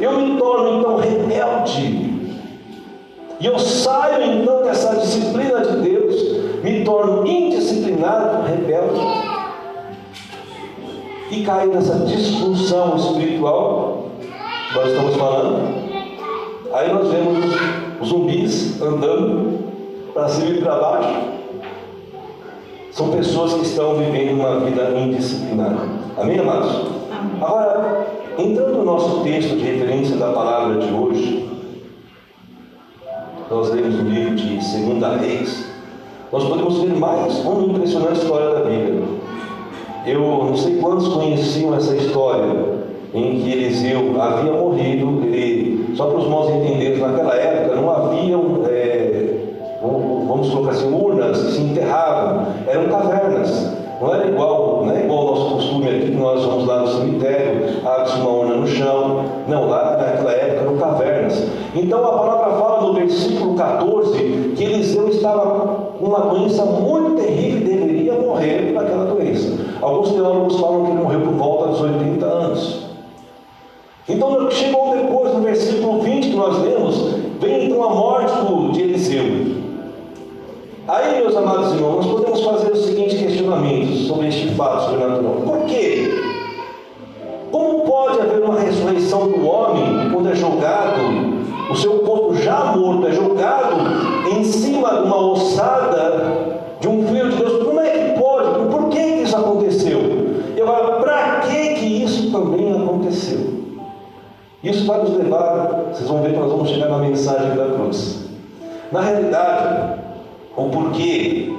eu 0.00 0.12
me 0.18 0.36
torno 0.38 0.78
então 0.78 0.96
rebelde. 0.96 2.12
E 3.40 3.46
eu 3.46 3.58
saio 3.58 4.22
então 4.22 4.62
dessa 4.62 4.96
disciplina 4.96 5.60
de 5.60 5.76
Deus, 5.78 6.62
me 6.62 6.84
torno 6.84 7.26
indisciplinado, 7.26 8.44
rebelde. 8.46 9.00
E 11.30 11.42
caio 11.44 11.72
nessa 11.72 12.00
disfunção 12.00 12.96
espiritual 12.96 14.06
que 14.68 14.74
nós 14.74 14.88
estamos 14.88 15.16
falando. 15.16 15.82
Aí 16.72 16.92
nós 16.92 17.08
vemos 17.08 17.38
os 18.00 18.08
zumbis 18.08 18.80
andando 18.80 19.58
para 20.14 20.28
cima 20.28 20.50
e 20.50 20.60
para 20.60 20.76
baixo. 20.76 21.42
São 22.92 23.10
pessoas 23.10 23.54
que 23.54 23.62
estão 23.62 23.94
vivendo 23.96 24.38
uma 24.38 24.60
vida 24.60 24.90
indisciplinada. 24.98 25.78
Amém, 26.18 26.38
amados? 26.38 26.70
Amém. 27.10 27.38
Agora, 27.40 28.06
entrando 28.38 28.78
no 28.78 28.84
nosso 28.84 29.22
texto 29.22 29.56
de 29.56 29.64
referência 29.64 30.16
da 30.16 30.32
palavra 30.32 30.78
de 30.78 30.92
hoje, 30.92 31.48
nós 33.50 33.70
lemos 33.70 34.00
o 34.00 34.02
livro 34.02 34.34
de 34.34 34.56
2 34.56 35.20
Reis, 35.20 35.72
nós 36.32 36.44
podemos 36.44 36.78
ver 36.78 36.94
mais 36.94 37.38
uma 37.44 37.64
impressionante 37.64 38.20
história 38.20 38.50
da 38.50 38.60
Bíblia. 38.60 39.02
Eu 40.06 40.20
não 40.20 40.56
sei 40.56 40.78
quantos 40.78 41.08
conheciam 41.08 41.74
essa 41.74 41.94
história 41.94 42.82
em 43.14 43.40
que 43.40 43.52
Eliseu 43.52 44.20
havia 44.20 44.52
morrido, 44.52 45.26
ele, 45.26 45.94
só 45.94 46.06
para 46.06 46.18
os 46.18 46.24
irmãos 46.24 46.50
entenderem, 46.50 46.98
naquela 46.98 47.36
época 47.36 47.76
não 47.76 47.90
haviam, 47.90 48.62
é, 48.66 49.34
vamos 49.82 50.48
colocar 50.48 50.70
assim, 50.70 50.90
urnas 50.90 51.42
que 51.42 51.52
se 51.52 51.60
enterravam, 51.60 52.46
eram 52.66 52.88
cavernas. 52.88 53.82
Não 54.00 54.12
era 54.12 54.26
igual, 54.26 54.84
não 54.84 54.96
é 54.96 55.04
igual 55.04 55.18
ao 55.18 55.26
nosso 55.26 55.54
costume 55.54 55.88
aqui, 55.88 56.06
que 56.06 56.16
nós 56.16 56.44
vamos 56.44 56.66
lá 56.66 56.80
no 56.80 56.88
cemitério, 56.88 57.61
abre-se 57.84 58.16
uma 58.18 58.30
urna 58.30 58.56
no 58.56 58.66
chão. 58.66 59.24
Não, 59.48 59.68
lá 59.68 59.96
naquela 59.96 60.32
época 60.32 60.60
eram 60.60 60.76
cavernas. 60.76 61.46
Então 61.74 62.04
a 62.04 62.12
palavra 62.12 62.56
fala 62.56 62.82
no 62.82 62.94
versículo 62.94 63.54
14 63.54 64.52
que 64.56 64.64
Eliseu 64.64 65.08
estava 65.08 65.50
com 65.98 66.04
uma 66.04 66.20
doença 66.20 66.64
muito 66.64 67.22
terrível 67.22 67.60
e 67.60 67.76
deveria 67.76 68.12
morrer 68.14 68.72
por 68.72 68.82
aquela 68.82 69.04
doença. 69.06 69.58
Alguns 69.80 70.10
teólogos 70.10 70.60
falam 70.60 70.84
que 70.84 70.90
ele 70.90 71.02
morreu 71.02 71.20
por 71.20 71.34
volta 71.34 71.68
dos 71.68 71.80
80 71.80 72.26
anos. 72.26 72.86
Então 74.08 74.50
chegou 74.50 74.96
depois 74.96 75.32
no 75.32 75.40
versículo 75.40 76.02
20 76.02 76.30
que 76.30 76.36
nós 76.36 76.58
lemos, 76.62 77.14
vem 77.40 77.66
então 77.66 77.82
a 77.84 77.94
morte 77.94 78.32
de 78.72 78.82
Eliseu. 78.82 79.62
Aí, 80.88 81.22
meus 81.22 81.36
amados 81.36 81.72
irmãos, 81.74 82.04
nós 82.04 82.06
podemos 82.06 82.40
fazer 82.40 82.72
os 82.72 82.84
seguintes 82.84 83.18
questionamentos 83.18 84.06
sobre 84.08 84.28
este 84.28 84.48
fato 84.48 84.90
sobrenatural. 84.90 85.34
Por 85.44 85.60
quê? 85.66 86.31
Como 87.52 87.80
pode 87.80 88.18
haver 88.18 88.42
uma 88.42 88.58
ressurreição 88.58 89.28
do 89.28 89.46
homem 89.46 90.10
quando 90.10 90.30
é 90.30 90.34
jogado, 90.34 91.02
o 91.70 91.76
seu 91.76 91.98
corpo 91.98 92.34
já 92.34 92.72
morto 92.74 93.06
é 93.06 93.12
jogado 93.12 93.76
em 94.32 94.42
cima 94.42 94.88
de 94.88 95.02
uma 95.02 95.32
ossada 95.32 96.62
de 96.80 96.88
um 96.88 97.06
filho 97.06 97.28
de 97.28 97.36
Deus? 97.36 97.62
Como 97.62 97.78
é 97.78 97.90
que 97.90 98.18
pode? 98.18 98.70
Por 98.70 98.88
que 98.88 98.98
isso 98.98 99.36
aconteceu? 99.36 100.00
E 100.56 100.60
agora, 100.62 101.00
para 101.02 101.40
que 101.40 101.74
que 101.74 102.02
isso 102.02 102.32
também 102.32 102.72
aconteceu? 102.72 103.52
Isso 104.64 104.86
vai 104.86 105.02
nos 105.02 105.10
levar, 105.10 105.90
vocês 105.92 106.08
vão 106.08 106.22
ver 106.22 106.32
que 106.32 106.38
nós 106.38 106.50
vamos 106.50 106.70
chegar 106.70 106.88
na 106.88 106.98
mensagem 106.98 107.54
da 107.54 107.66
cruz. 107.66 108.30
Na 108.90 109.02
realidade, 109.02 110.00
o 110.56 110.64
porquê 110.70 111.52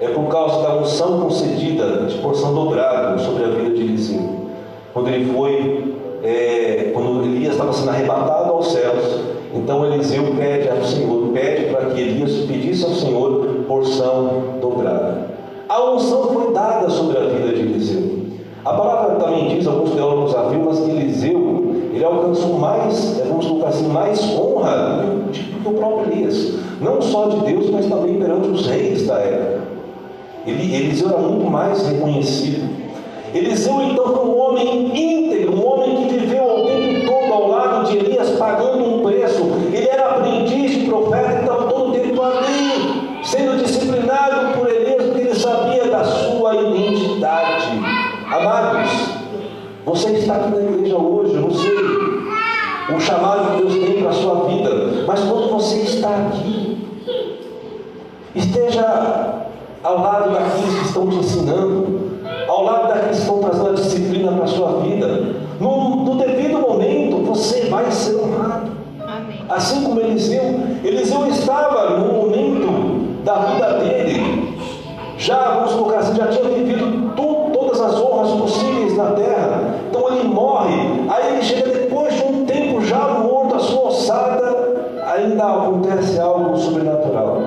é 0.00 0.08
por 0.08 0.28
causa 0.28 0.62
da 0.62 0.76
unção 0.76 1.22
concedida 1.22 2.06
de 2.06 2.18
porção 2.18 2.54
dobrada 2.54 3.18
sobre 3.18 3.44
a 3.44 3.48
vida 3.48 3.74
de 3.74 3.82
Eliseu. 3.82 4.33
Quando 4.94 5.08
ele 5.08 5.32
foi, 5.34 5.96
é, 6.22 6.90
quando 6.94 7.24
Elias 7.24 7.52
estava 7.52 7.72
sendo 7.72 7.90
arrebatado 7.90 8.52
aos 8.52 8.72
céus, 8.72 9.20
então 9.52 9.84
Eliseu 9.92 10.22
pede 10.38 10.68
ao 10.68 10.84
Senhor, 10.84 11.28
pede 11.32 11.64
para 11.72 11.86
que 11.86 12.00
Elias 12.00 12.32
pedisse 12.46 12.84
ao 12.84 12.92
Senhor 12.92 13.64
porção 13.66 14.44
dobrada. 14.60 15.28
A 15.68 15.90
unção 15.90 16.28
foi 16.28 16.52
dada 16.52 16.88
sobre 16.88 17.18
a 17.18 17.22
vida 17.22 17.48
de 17.48 17.60
Eliseu. 17.60 18.24
A 18.64 18.72
palavra 18.72 19.16
também 19.16 19.48
diz, 19.48 19.66
alguns 19.66 19.90
teólogos 19.90 20.34
afirmam 20.34 20.74
que 20.74 20.90
Eliseu 20.90 21.54
ele 21.94 22.04
alcançou 22.04 22.58
mais, 22.58 23.20
é, 23.20 23.24
vamos 23.24 23.46
colocar 23.46 23.68
assim, 23.68 23.88
mais 23.88 24.20
honra 24.36 25.04
do 25.04 25.30
que 25.30 25.68
o 25.68 25.72
próprio 25.72 26.12
Elias. 26.12 26.54
Não 26.80 27.00
só 27.00 27.28
de 27.28 27.40
Deus, 27.46 27.70
mas 27.70 27.86
também 27.86 28.18
perante 28.18 28.48
os 28.48 28.66
reis 28.66 29.06
da 29.06 29.14
época. 29.18 29.62
Ele, 30.46 30.74
Eliseu 30.74 31.08
era 31.08 31.18
muito 31.18 31.48
mais 31.48 31.86
reconhecido. 31.86 32.73
Eliseu 33.34 33.82
então 33.82 34.04
foi 34.14 34.24
um 34.26 34.38
homem 34.40 34.86
íntegro, 34.96 35.56
um 35.56 35.66
homem 35.66 36.06
que 36.06 36.14
viveu 36.18 36.44
o 36.44 36.66
tempo 36.66 37.06
todo 37.06 37.32
ao 37.32 37.48
lado 37.48 37.86
de 37.90 37.96
Elias, 37.98 38.30
pagando 38.30 38.84
um 38.84 39.02
preço. 39.02 39.42
Ele 39.72 39.88
era 39.88 40.06
aprendiz 40.10 40.70
de 40.72 40.86
profeta, 40.86 41.32
e 41.32 41.40
estava 41.40 41.64
todo 41.64 41.88
o 41.90 41.92
tempo 41.92 42.22
ali, 42.22 43.18
sendo 43.24 43.62
disciplinado 43.62 44.56
por 44.58 44.68
Elias, 44.70 45.02
porque 45.02 45.20
ele 45.20 45.34
sabia 45.34 45.84
da 45.86 46.04
sua 46.04 46.54
identidade. 46.54 47.66
Amados, 48.30 48.90
você 49.84 50.10
está 50.12 50.36
aqui 50.36 50.50
na 50.50 50.60
igreja 50.62 50.96
hoje, 50.96 51.34
eu 51.34 51.40
não 51.40 51.50
sei 51.50 51.74
o 52.94 53.00
chamado 53.00 53.56
que 53.56 53.62
Deus 53.62 53.74
tem 53.84 54.00
para 54.00 54.10
a 54.10 54.12
sua 54.12 54.34
vida, 54.44 54.70
mas 55.06 55.20
quando 55.20 55.50
você 55.50 55.76
está 55.80 56.08
aqui, 56.10 56.86
esteja 58.34 59.44
ao 59.82 59.98
lado 60.00 60.30
daqueles 60.32 60.78
que 60.78 60.84
estão 60.86 61.08
te 61.08 61.16
ensinando, 61.16 62.00
ao 62.48 62.64
lado 62.64 62.88
daqueles 62.88 63.16
que 63.16 63.22
estão 63.22 63.38
trazendo 63.40 63.68
a 63.70 63.72
disciplina 63.74 64.32
para 64.32 64.44
a 64.44 64.48
sua 64.48 64.80
vida. 64.80 65.06
No, 65.60 65.96
no 66.04 66.14
devido 66.16 66.58
momento, 66.60 67.18
você 67.24 67.66
vai 67.66 67.90
ser 67.90 68.16
honrado. 68.16 68.72
Amém. 69.00 69.40
Assim 69.48 69.82
como 69.84 70.00
Eliseu, 70.00 70.42
Eliseu 70.82 71.26
estava 71.28 71.98
no 71.98 72.12
momento 72.12 73.22
da 73.24 73.34
vida 73.36 73.78
dele, 73.78 74.54
já, 75.16 75.54
vamos 75.54 75.72
colocar 75.72 75.98
assim, 75.98 76.16
já 76.16 76.26
tinha 76.26 76.44
vivido 76.48 77.12
tu- 77.14 77.50
todas 77.52 77.80
as 77.80 78.00
honras 78.00 78.30
possíveis 78.32 78.96
na 78.96 79.10
terra. 79.12 79.74
Então 79.88 80.08
ele 80.12 80.28
morre, 80.28 80.74
aí 81.08 81.34
ele 81.34 81.42
chega 81.42 81.68
depois 81.70 82.14
de 82.14 82.22
um 82.24 82.44
tempo 82.44 82.80
já 82.84 82.98
morto, 83.08 83.54
a 83.54 83.58
sua 83.60 83.88
ossada, 83.88 84.86
ainda 85.14 85.44
acontece 85.44 86.18
algo 86.18 86.56
sobrenatural. 86.58 87.42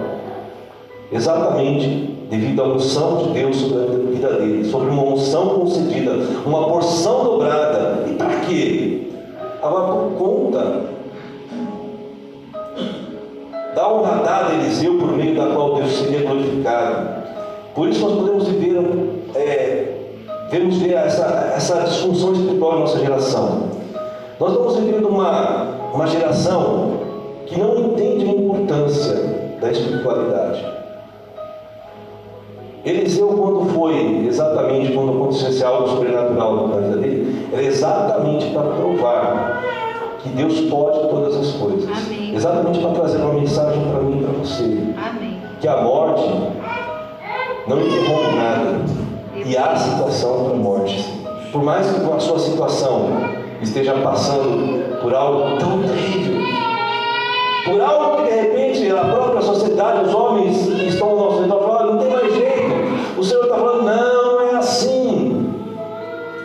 Devido 2.30 2.62
à 2.62 2.68
unção 2.68 3.18
de 3.18 3.30
Deus 3.30 3.56
sobre 3.56 3.78
a 3.80 4.12
vida 4.12 4.34
dele, 4.34 4.70
sobre 4.70 4.90
uma 4.90 5.04
unção 5.04 5.50
concedida, 5.60 6.12
uma 6.46 6.68
porção 6.68 7.24
dobrada. 7.24 8.04
E 8.08 8.14
para 8.14 8.42
quê? 8.42 9.08
Agora, 9.62 9.94
por 9.94 10.12
conta 10.18 10.82
da 13.74 13.94
honra 13.94 14.24
dada 14.24 14.50
a 14.50 14.56
Eliseu 14.56 14.98
por 14.98 15.12
meio 15.14 15.36
da 15.36 15.48
qual 15.48 15.76
Deus 15.76 15.92
seria 15.94 16.28
glorificado. 16.28 17.10
Por 17.74 17.90
isso 17.90 18.02
nós 18.08 18.18
podemos 18.18 18.48
viver, 18.48 18.82
é, 19.36 19.94
vemos 20.52 20.78
ver 20.78 20.94
essa, 20.94 21.54
essa 21.56 21.84
disfunção 21.84 22.34
espiritual 22.34 22.78
em 22.78 22.80
nossa 22.82 23.00
geração. 23.00 23.70
Nós 24.40 24.52
estamos 24.52 24.76
vivendo 24.78 25.08
uma, 25.08 25.68
uma 25.94 26.08
geração 26.08 27.00
que 27.46 27.58
não 27.58 27.78
entende 27.80 28.26
a 28.26 28.32
importância 28.32 29.16
da 29.62 29.72
espiritualidade. 29.72 30.87
Eliseu, 32.88 33.28
quando 33.28 33.74
foi, 33.74 34.26
exatamente 34.28 34.94
quando 34.94 35.12
acontecesse 35.12 35.64
algo 35.64 35.90
sobrenatural 35.90 36.68
na 36.68 36.78
vida 36.78 36.98
dele, 36.98 37.48
era 37.52 37.64
exatamente 37.64 38.46
para 38.52 38.64
provar 38.64 39.64
que 40.24 40.30
Deus 40.30 40.62
pode 40.62 41.00
todas 41.10 41.36
as 41.36 41.52
coisas. 41.54 41.90
Amém. 41.90 42.36
Exatamente 42.36 42.80
para 42.80 42.92
trazer 42.92 43.18
uma 43.18 43.34
mensagem 43.34 43.84
para 43.92 44.02
mim 44.02 44.20
e 44.20 44.24
para 44.24 44.34
você. 44.34 44.64
Amém. 44.98 45.42
Que 45.60 45.68
a 45.68 45.82
morte 45.82 46.24
não 47.68 47.82
interrompe 47.82 48.36
nada. 48.36 49.08
E 49.46 49.58
há 49.58 49.76
situação 49.76 50.46
para 50.46 50.54
a 50.54 50.58
morte. 50.58 51.14
Por 51.52 51.64
mais 51.64 51.90
que 51.90 52.02
a 52.02 52.20
sua 52.20 52.40
situação 52.40 53.08
esteja 53.62 53.94
passando 53.96 55.02
por 55.02 55.14
algo 55.14 55.58
tão 55.58 55.82
terrível, 55.84 56.42
por 57.66 57.82
algo 57.82 58.18
que 58.18 58.30
de 58.30 58.42
repente 58.42 58.92
a 58.92 59.04
própria 59.04 59.42
sociedade, 59.42 60.06
os 60.08 60.14
homens 60.14 60.68
que 60.68 60.88
estão 60.88 61.10
ao 61.10 61.18
nosso 61.18 61.42
redor 61.42 61.68
falam, 61.68 61.87
o 63.18 63.24
Senhor 63.24 63.46
está 63.46 63.56
falando, 63.58 63.84
não, 63.84 64.34
não 64.34 64.42
é 64.42 64.56
assim. 64.58 65.52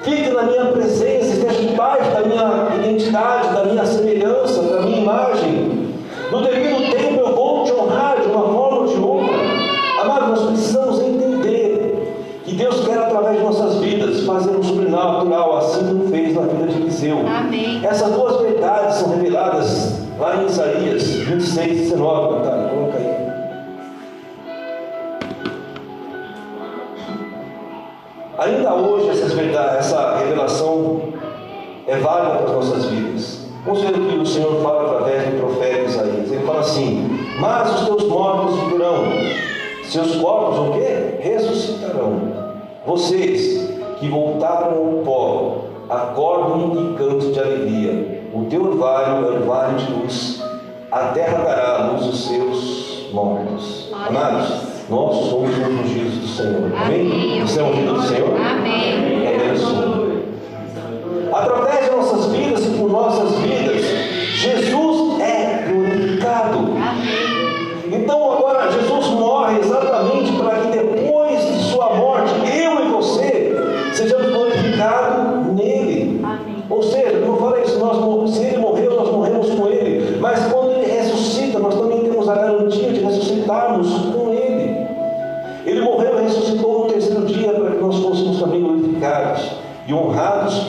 Fique 0.02 0.30
na 0.30 0.44
minha 0.44 0.64
presença, 0.66 1.34
esteja 1.34 1.76
parte 1.76 2.08
da 2.10 2.20
minha 2.22 2.76
identidade, 2.76 3.54
da 3.54 3.64
minha 3.64 3.84
semelhança, 3.84 4.62
da 4.62 4.80
minha 4.80 5.02
imagem. 5.02 5.92
No 6.30 6.40
devido 6.40 6.90
tempo 6.90 7.20
eu 7.20 7.34
vou 7.34 7.64
te 7.64 7.72
honrar 7.72 8.18
de 8.20 8.26
uma 8.26 8.42
forma 8.44 8.78
ou 8.80 8.86
de 8.86 8.96
outra. 8.96 9.36
Amado, 10.00 10.28
nós 10.30 10.46
precisamos 10.46 10.98
entender 11.00 12.40
que 12.42 12.54
Deus 12.54 12.86
quer, 12.86 12.98
através 12.98 13.36
de 13.36 13.44
nossas 13.44 13.76
vidas, 13.76 14.24
fazer 14.24 14.56
um 14.56 14.62
sobrenatural, 14.62 15.58
assim 15.58 15.86
como 15.86 16.08
fez 16.08 16.34
na 16.34 16.42
vida 16.42 16.66
de 16.68 16.80
Eliseu. 16.80 17.18
Amém. 17.26 17.80
Essas 17.84 18.12
duas 18.12 18.40
verdades 18.40 18.96
são 18.96 19.10
reveladas 19.10 19.92
lá 20.18 20.42
em 20.42 20.46
Isaías 20.46 21.02
26, 21.04 21.90
19, 21.90 22.42
Ainda 28.44 28.74
hoje 28.74 29.10
essa 29.10 30.16
revelação 30.18 31.00
é 31.86 31.96
válida 31.96 32.38
para 32.38 32.44
as 32.46 32.52
nossas 32.52 32.86
vidas. 32.86 33.46
Vamos 33.64 33.82
ver 33.82 33.90
o 33.90 34.08
que 34.08 34.16
o 34.16 34.26
Senhor 34.26 34.60
fala 34.60 34.82
através 34.82 35.26
do 35.26 35.38
profeta 35.38 35.82
Isaías. 35.82 36.32
Ele 36.32 36.44
fala 36.44 36.58
assim: 36.58 37.24
Mas 37.38 37.72
os 37.72 37.86
teus 37.86 38.08
mortos 38.08 38.58
viverão, 38.62 39.04
seus 39.84 40.16
corpos 40.16 40.58
o 40.58 40.72
quê? 40.72 41.18
Ressuscitarão. 41.20 42.20
Vocês 42.84 43.70
que 44.00 44.08
voltaram 44.08 44.76
ao 44.76 45.04
pó, 45.04 45.58
acordem 45.88 46.72
e 46.72 46.94
cantem 46.94 47.30
de 47.30 47.38
alegria. 47.38 48.22
O 48.34 48.46
teu 48.46 48.64
orvalho 48.64 49.24
é 49.24 49.38
um 49.38 49.46
vale 49.46 49.76
de 49.76 49.92
luz. 49.92 50.42
A 50.90 50.98
terra 51.08 51.44
dará 51.44 51.76
a 51.76 51.86
luz 51.92 52.06
aos 52.06 52.26
seus 52.26 53.12
mortos. 53.12 53.92
Amados, 53.92 54.71
nós 54.92 55.30
somos 55.30 55.56
os 55.56 55.66
ungidos 55.66 56.18
do 56.18 56.28
Senhor. 56.28 56.70
Amém? 56.76 57.40
Você 57.40 57.60
é 57.60 57.62
ungido 57.62 57.94
do 57.94 58.02
Senhor? 58.02 58.36
Amém. 58.38 59.26
Abençoe. 59.26 60.22
Através 61.32 61.86
de 61.86 61.90
nossas 61.92 62.26
vidas 62.26 62.66
e 62.66 62.70
por 62.76 62.90
nossas 62.90 63.38
vidas, 63.38 63.86
Jesus 64.34 64.91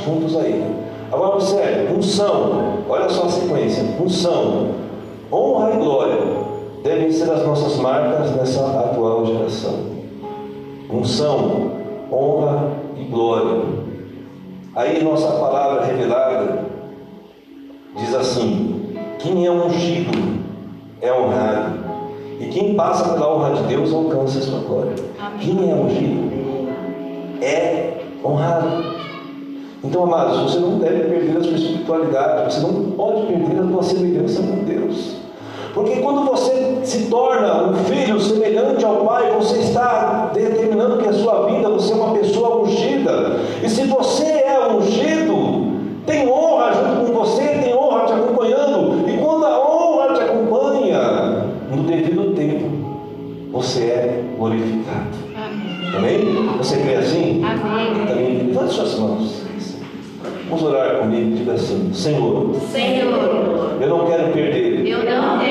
juntos 0.03 0.35
a 0.37 0.41
ele. 0.41 0.75
Agora 1.11 1.35
observe, 1.35 1.93
unção, 1.93 2.79
olha 2.89 3.07
só 3.09 3.25
a 3.25 3.29
sequência, 3.29 3.83
unção, 4.01 4.71
honra 5.31 5.73
e 5.73 5.77
glória 5.77 6.43
devem 6.83 7.11
ser 7.11 7.31
as 7.31 7.45
nossas 7.45 7.77
marcas 7.77 8.35
nessa 8.35 8.65
atual 8.65 9.25
geração. 9.25 9.93
Unção, 10.89 11.71
honra 12.11 12.71
e 12.97 13.03
glória. 13.05 13.61
Aí 14.75 15.03
nossa 15.03 15.31
palavra 15.39 15.85
revelada 15.85 16.65
diz 17.95 18.13
assim: 18.13 18.95
quem 19.19 19.45
é 19.45 19.51
ungido 19.51 20.43
é 21.01 21.11
honrado, 21.11 21.79
e 22.39 22.47
quem 22.47 22.75
passa 22.75 23.13
pela 23.13 23.33
honra 23.33 23.53
de 23.53 23.63
Deus 23.63 23.93
alcança 23.93 24.39
a 24.39 24.41
sua 24.41 24.59
glória. 24.59 24.95
Amém. 25.19 25.39
Quem 25.39 25.71
é 25.71 25.75
ungido 25.75 26.33
é 27.41 28.01
honrado. 28.23 28.93
Então, 29.83 30.03
amados, 30.03 30.39
você 30.43 30.59
não 30.59 30.79
deve 30.79 31.09
perder 31.09 31.37
a 31.37 31.43
sua 31.43 31.55
espiritualidade, 31.55 32.53
você 32.53 32.61
não 32.61 32.91
pode 32.91 33.27
perder 33.27 33.59
a 33.59 33.67
sua 33.67 33.83
semelhança 33.83 34.41
com 34.41 34.63
Deus. 34.63 35.17
Porque 35.73 35.97
quando 35.97 36.23
você 36.23 36.79
se 36.83 37.07
torna 37.07 37.69
um 37.69 37.73
filho 37.73 38.19
semelhante 38.19 38.85
ao 38.85 39.05
Pai, 39.05 39.31
você 39.31 39.59
está 39.59 40.31
determinando 40.33 40.99
que 40.99 41.07
a 41.09 41.13
sua 41.13 41.47
vida 41.47 41.67
você 41.67 41.91
é 41.91 41.95
uma 41.95 42.13
pessoa 42.13 42.61
ungida. 42.61 43.39
E 43.61 43.67
se 43.67 43.83
você 43.85 44.23
é 44.23 44.67
ungido, 44.71 45.73
tem 46.05 46.29
honra 46.29 46.73
junto 46.73 47.11
com 47.11 47.19
você, 47.19 47.43
tem 47.43 47.75
honra 47.75 48.05
te 48.05 48.13
acompanhando. 48.13 49.09
E 49.09 49.17
quando 49.17 49.45
a 49.45 49.59
honra 49.59 50.13
te 50.13 50.21
acompanha, 50.21 51.45
no 51.75 51.83
devido 51.83 52.33
tempo, 52.35 53.49
você 53.51 53.83
é 53.83 54.23
glorificado. 54.37 55.23
Amém. 55.97 56.49
Você 56.57 56.77
crê 56.77 56.95
assim? 56.95 57.43
Amém. 57.43 58.07
Também 58.07 58.37
levante 58.47 58.73
suas 58.73 58.97
mãos. 58.99 59.42
Vamos 60.53 60.69
orar 60.69 60.99
comigo 60.99 61.31
e 61.31 61.33
diga 61.39 61.53
assim: 61.53 61.91
Senhor, 61.91 62.53
Senhor, 62.71 63.75
eu 63.81 63.89
não 63.89 64.05
quero 64.05 64.31
perder. 64.31 64.85
Eu 64.85 65.03
não 65.03 65.42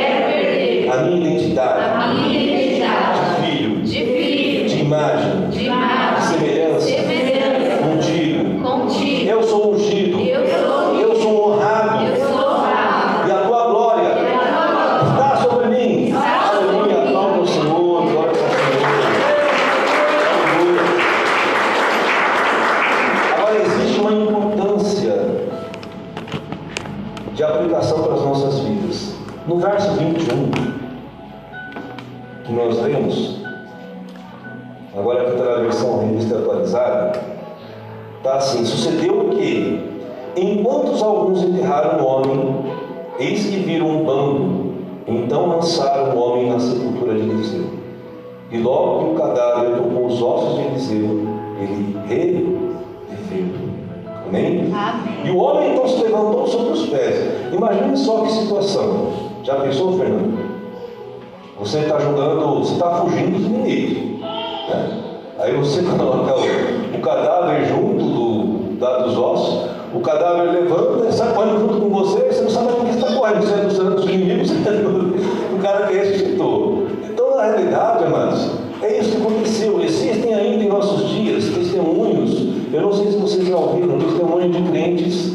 está 61.93 62.01
jogando, 62.01 62.59
você 62.61 62.73
está 62.75 62.91
fugindo 62.97 63.39
dos 63.39 63.47
inimigos. 63.47 64.21
né? 64.21 64.91
Aí 65.39 65.57
você 65.57 65.83
coloca 65.85 66.35
o, 66.35 66.97
o 66.97 67.01
cadáver 67.01 67.67
junto 67.67 68.05
do, 68.05 68.79
da- 68.79 68.99
dos 68.99 69.17
ossos, 69.17 69.71
o 69.95 70.01
cadáver 70.01 70.53
levanta 70.53 71.09
e 71.09 71.13
sai 71.13 71.35
correndo 71.35 71.61
junto 71.61 71.81
com 71.81 71.89
você, 71.91 72.29
e 72.29 72.33
você 72.33 72.43
não 72.43 72.51
sabe 72.51 72.73
por 72.73 72.85
que 72.87 72.91
está 72.97 73.13
correndo, 73.13 73.43
você 73.43 73.53
é 73.81 73.85
dos, 73.91 74.05
inimigos, 74.09 74.51
você 74.51 74.69
é 74.69 74.73
do, 74.73 74.89
do 75.03 75.59
cara 75.63 75.87
que 75.87 75.95
ressuscitou. 75.95 76.87
Então, 77.05 77.37
na 77.37 77.43
realidade, 77.45 78.05
amados, 78.05 78.51
é 78.83 78.99
isso 78.99 79.11
que 79.11 79.17
aconteceu. 79.23 79.83
Existem 79.83 80.35
ainda 80.35 80.65
em 80.65 80.69
nossos 80.69 81.09
dias 81.11 81.45
testemunhos, 81.45 82.53
eu 82.73 82.81
não 82.81 82.93
sei 82.93 83.11
se 83.13 83.19
vocês 83.19 83.47
já 83.47 83.57
ouviram, 83.57 83.99
testemunhos 83.99 84.57
de 84.57 84.63
crentes 84.71 85.33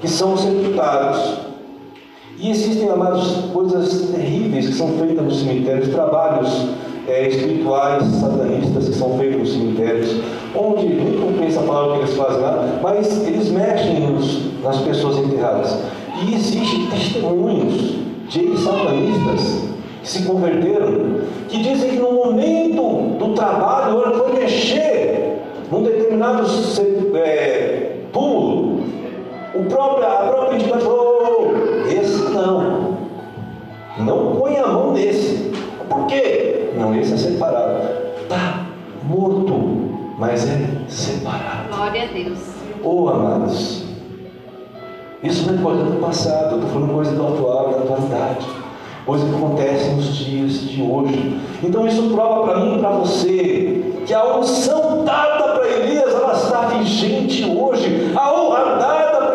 que 0.00 0.08
são 0.08 0.36
sepultados. 0.36 1.49
E 2.40 2.50
existem, 2.50 2.88
amados, 2.88 3.32
coisas 3.52 4.10
terríveis 4.12 4.66
que 4.68 4.72
são 4.74 4.88
feitas 4.98 5.22
nos 5.24 5.40
cemitérios, 5.40 5.88
trabalhos 5.88 6.68
é, 7.06 7.28
espirituais, 7.28 8.02
satanistas 8.04 8.88
que 8.88 8.94
são 8.94 9.18
feitos 9.18 9.38
nos 9.40 9.52
cemitérios, 9.52 10.16
onde 10.54 10.86
nem 10.86 11.20
compensa 11.20 11.60
a 11.60 11.62
palavra 11.64 11.96
que 11.98 12.04
eles 12.04 12.14
fazem 12.16 12.40
lá, 12.40 12.78
mas 12.82 13.26
eles 13.26 13.50
mexem 13.50 14.00
nos- 14.00 14.62
nas 14.62 14.78
pessoas 14.78 15.18
enterradas. 15.18 15.76
E 16.26 16.34
existem 16.34 16.86
testemunhos 16.86 17.96
de 18.28 18.56
satanistas 18.58 19.64
que 20.02 20.08
se 20.08 20.22
converteram, 20.22 21.20
que 21.48 21.58
dizem 21.62 21.90
que 21.90 21.96
no 21.96 22.12
momento 22.12 23.18
do 23.18 23.34
trabalho, 23.34 24.12
que 24.12 24.18
foi 24.18 24.32
mexer 24.40 25.36
num 25.70 25.82
determinado 25.82 26.44
é, 27.16 27.96
túmulo, 28.12 28.80
o 29.54 29.62
próprio, 29.64 30.06
a 30.06 30.10
própria 30.28 30.56
entidade 30.56 30.82
falou: 30.84 31.19
"Oh, 31.19 31.19
esse 31.19 31.19
não, 31.19 31.19
não 34.04 34.36
põe 34.36 34.56
a 34.56 34.66
mão 34.66 34.92
nesse. 34.92 35.50
Por 35.88 36.06
quê? 36.06 36.70
Não, 36.76 36.94
esse 36.98 37.14
é 37.14 37.16
separado. 37.16 37.80
Está 38.22 38.66
morto, 39.02 39.52
mas 40.18 40.48
é 40.48 40.68
separado. 40.88 41.68
Glória 41.68 42.04
a 42.04 42.06
Deus. 42.06 42.38
Oh, 42.82 43.08
amados, 43.08 43.84
isso 45.22 45.52
não 45.52 45.58
é 45.58 45.62
coisa 45.62 45.84
do 45.84 46.00
passado, 46.00 46.52
eu 46.52 46.56
estou 46.56 46.70
falando 46.70 46.94
coisa 46.94 47.12
do 47.12 47.26
atual, 47.26 47.70
da 47.72 47.78
atualidade. 47.78 48.46
Coisa 49.04 49.26
que 49.26 49.34
acontece 49.34 49.90
nos 49.90 50.16
dias 50.16 50.60
de 50.60 50.82
hoje. 50.82 51.40
Então 51.62 51.86
isso 51.86 52.10
prova 52.10 52.44
para 52.44 52.60
mim 52.60 52.76
e 52.76 52.78
para 52.78 52.90
você 52.90 53.94
que 54.06 54.14
a 54.14 54.36
unção 54.36 55.04
dada 55.04 55.54
para 55.54 55.68
Elias, 55.68 56.14
ela 56.14 56.32
está 56.32 56.60
vigente 56.68 57.44
hoje. 57.44 58.12
A 58.14 58.32
honra 58.32 58.76
dada 58.76 59.26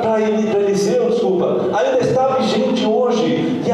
para 0.00 0.20
Eliseu, 0.20 1.10
desculpa, 1.10 1.70
ainda 1.72 1.98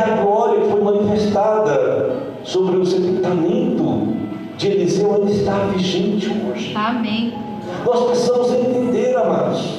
a 0.04 0.22
glória 0.22 0.64
foi 0.70 0.80
manifestada 0.80 2.16
sobre 2.44 2.76
o 2.76 2.86
sepultamento 2.86 4.14
de 4.56 4.68
Eliseu, 4.68 5.14
ainda 5.14 5.30
está 5.30 5.58
vigente 5.74 6.30
hoje. 6.30 6.72
Amém. 6.74 7.34
Nós 7.84 8.04
precisamos 8.04 8.52
entender, 8.52 9.16
amados, 9.16 9.78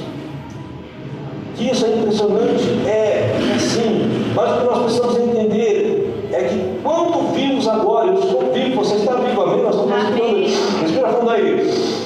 que 1.56 1.70
isso 1.70 1.86
é 1.86 1.98
impressionante, 1.98 2.64
é, 2.86 3.56
é 3.56 3.60
sim, 3.60 4.34
mas 4.36 4.52
o 4.52 4.58
que 4.60 4.66
nós 4.66 4.84
precisamos 4.84 5.18
entender 5.18 6.28
é 6.32 6.44
que 6.44 6.80
quando 6.84 7.34
vivos 7.34 7.68
agora, 7.68 8.08
eu 8.08 8.20
estou 8.20 8.52
vivo, 8.52 8.84
você 8.84 8.96
está 8.96 9.16
vivo, 9.16 9.42
amém? 9.42 9.64
Nós 9.64 9.76
estamos 9.76 9.96
respirando, 9.96 10.82
respira 10.82 11.08
fundo 11.10 11.30
aí. 11.30 12.06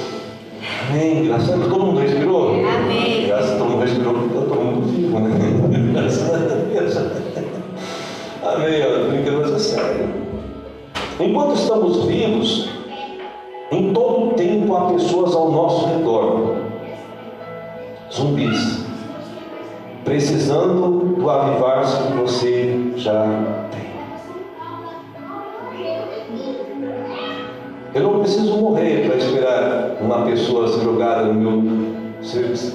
Amém, 0.89 1.25
graças 1.25 1.49
a 1.49 1.55
Deus. 1.55 1.78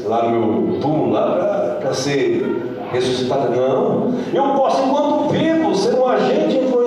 Lá 0.04 0.28
no 0.28 0.62
meu 0.62 0.80
túmulo, 0.80 1.12
lá 1.12 1.76
para 1.80 1.94
ser 1.94 2.78
ressuscitada. 2.92 3.48
Não. 3.50 4.14
Eu 4.32 4.54
posso, 4.54 4.82
enquanto 4.82 5.28
vivo, 5.30 5.74
ser 5.74 5.94
um 5.94 6.06
agente 6.06 6.56
influenciador 6.58 6.83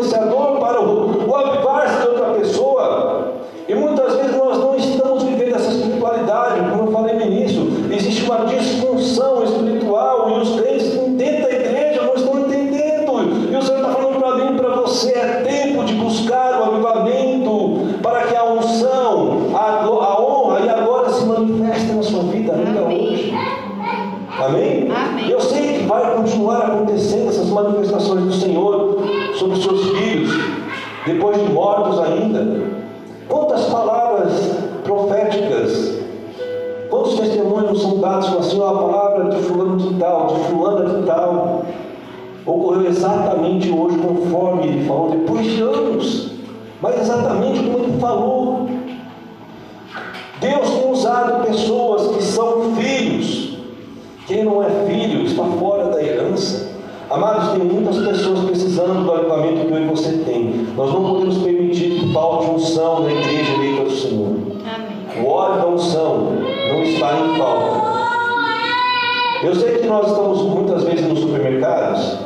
que 69.88 69.93
nós 69.93 70.08
estamos 70.08 70.41
muitas 70.41 70.84
vezes 70.84 71.08
nos 71.08 71.19
supermercados, 71.19 72.17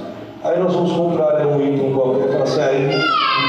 aí 0.43 0.59
nós 0.59 0.73
vamos 0.73 0.91
comprar 0.93 1.45
um 1.45 1.61
item 1.61 1.93
qualquer, 1.93 2.29
fala 2.29 2.43
assim, 2.43 2.59
aí 2.59 2.89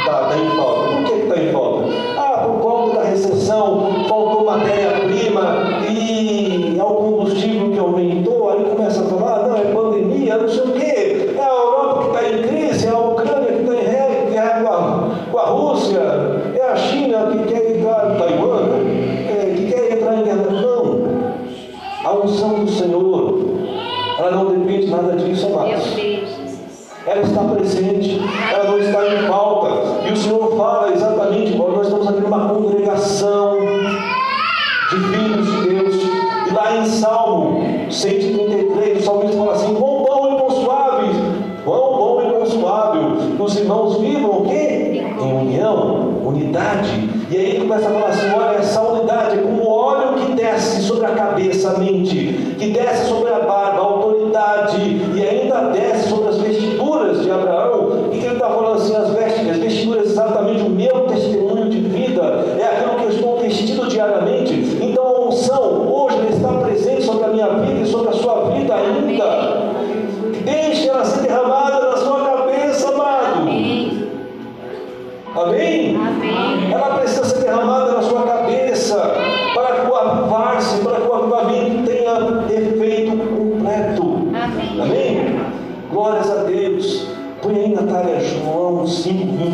está 0.00 0.28
tá 0.28 0.36
em 0.36 0.50
falta. 0.50 0.88
Por 0.88 1.04
que 1.04 1.12
está 1.14 1.36
em 1.38 1.50
falta? 1.50 1.88
Ah, 2.18 2.44
por 2.44 2.60
conta 2.60 2.98
da 2.98 3.04
recessão, 3.04 4.04
faltou 4.06 4.44
matéria-prima 4.44 5.80
e 5.88 6.78
o 6.78 6.84
combustível 6.84 7.70
que 7.70 7.78
aumentou, 7.78 8.50
aí 8.50 8.64
começa 8.64 9.00
a 9.00 9.04
falar, 9.06 9.48
não, 9.48 9.56
é 9.56 9.64
pandemia, 9.72 10.36
não 10.36 10.48
sei 10.48 10.62
o 10.62 10.72
quê, 10.72 11.34
é 11.34 11.42
a 11.42 11.48
Europa 11.48 12.02
que 12.02 12.08
está 12.08 12.28
em 12.28 12.42
crise, 12.42 12.86
é 12.86 12.90
a 12.90 12.98
Ucrânia 12.98 13.52
que 13.52 13.62
está 13.62 13.74
em 13.74 14.30
guerra, 14.30 15.08
com, 15.30 15.38
a, 15.38 15.42
a 15.42 15.46
Rússia, 15.46 16.00
é 16.54 16.62
a 16.62 16.76
China 16.76 17.28
que 17.32 17.54
quer 17.54 17.78
entrar? 17.78 18.14
É, 18.20 19.54
que 19.56 19.72
quer 19.72 19.92
entrar 19.92 20.16
em 20.16 20.24
guerra. 20.24 20.50
Não. 20.50 21.02
A 22.04 22.14
unção 22.14 22.64
do 22.64 22.70
Senhor, 22.70 23.52
ela 24.18 24.30
não 24.30 24.46
depende 24.46 24.86
nada 24.88 25.16
disso, 25.16 25.48
Meu 25.48 25.58
amados. 25.58 25.84
Deus, 25.94 25.96
Jesus. 25.96 26.90
Ela 27.06 27.11
está 27.22 27.42
presente, 27.44 28.20
ela 28.52 28.64
não 28.64 28.78
está 28.78 29.06
em 29.06 29.26
falta. 29.28 30.08
E 30.08 30.12
o 30.12 30.16
Senhor 30.16 30.56
fala 30.56 30.92
exatamente, 30.92 31.56
nós 31.56 31.86
estamos 31.86 32.08
aqui 32.08 32.20
numa 32.20 32.48
congregação 32.48 33.58
de 34.90 34.96
filhos 34.96 35.46
de 35.46 35.68
Deus. 35.68 35.96
E 36.48 36.54
lá 36.54 36.76
em 36.76 36.86
Salmo 36.86 37.62
133, 37.90 38.98
o 38.98 39.02
salmista 39.02 39.36
fala 39.36 39.52
assim: 39.52 39.74
quão 39.74 40.02
bom 40.02 40.32
e 40.32 40.40
quão 40.40 40.50
suave, 40.50 41.08
quão 41.64 41.96
bom 41.96 42.22
e 42.22 42.30
quão 42.32 42.46
suave, 42.46 42.98
os 43.38 43.56
irmãos 43.56 44.00
vivam 44.00 44.30
o 44.30 44.48
quê? 44.48 45.02
Em 45.20 45.32
união, 45.32 46.20
unidade. 46.24 47.08
E 47.30 47.36
aí 47.36 47.50
ele 47.50 47.60
começa 47.60 47.88
a 47.88 47.92
falar 47.92 48.08
assim: 48.08 48.30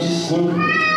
5, 0.08 0.42
25. 0.42 0.88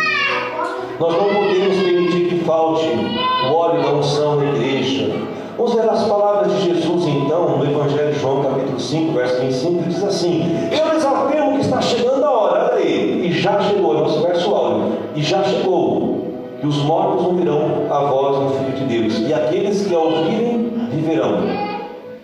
Nós 0.98 1.16
não 1.16 1.34
podemos 1.34 1.76
permitir 1.82 2.28
que 2.28 2.44
falte 2.44 2.86
o 2.86 3.54
óleo 3.54 3.82
da 3.82 3.92
unção 3.92 4.38
da 4.38 4.44
igreja. 4.44 5.10
Vamos 5.56 5.74
ver 5.74 5.88
as 5.88 6.04
palavras 6.04 6.52
de 6.54 6.64
Jesus 6.64 7.06
então, 7.06 7.58
no 7.58 7.64
Evangelho 7.64 8.12
de 8.12 8.18
João, 8.18 8.42
capítulo 8.42 8.80
5, 8.80 9.12
verso 9.12 9.40
25, 9.40 9.72
ele 9.72 9.88
diz 9.88 10.02
assim: 10.02 10.44
Eu 10.70 10.94
lhes 10.94 11.04
afirmo 11.04 11.54
que 11.54 11.60
está 11.60 11.80
chegando 11.80 12.24
a 12.24 12.30
hora, 12.30 12.70
olha 12.72 12.82
aí, 12.82 13.26
e 13.26 13.32
já 13.32 13.60
chegou, 13.60 13.96
é 13.96 14.00
nosso 14.00 14.22
verso 14.22 14.54
áudio, 14.54 14.92
e 15.14 15.22
já 15.22 15.42
chegou, 15.44 16.26
que 16.60 16.66
os 16.66 16.76
mortos 16.78 17.26
ouvirão 17.26 17.86
a 17.90 17.98
voz 18.04 18.38
do 18.38 18.58
Filho 18.58 18.72
de 18.72 18.84
Deus, 18.84 19.28
e 19.28 19.34
aqueles 19.34 19.86
que 19.86 19.94
a 19.94 19.98
ouvirem 19.98 20.72
viverão. 20.90 21.40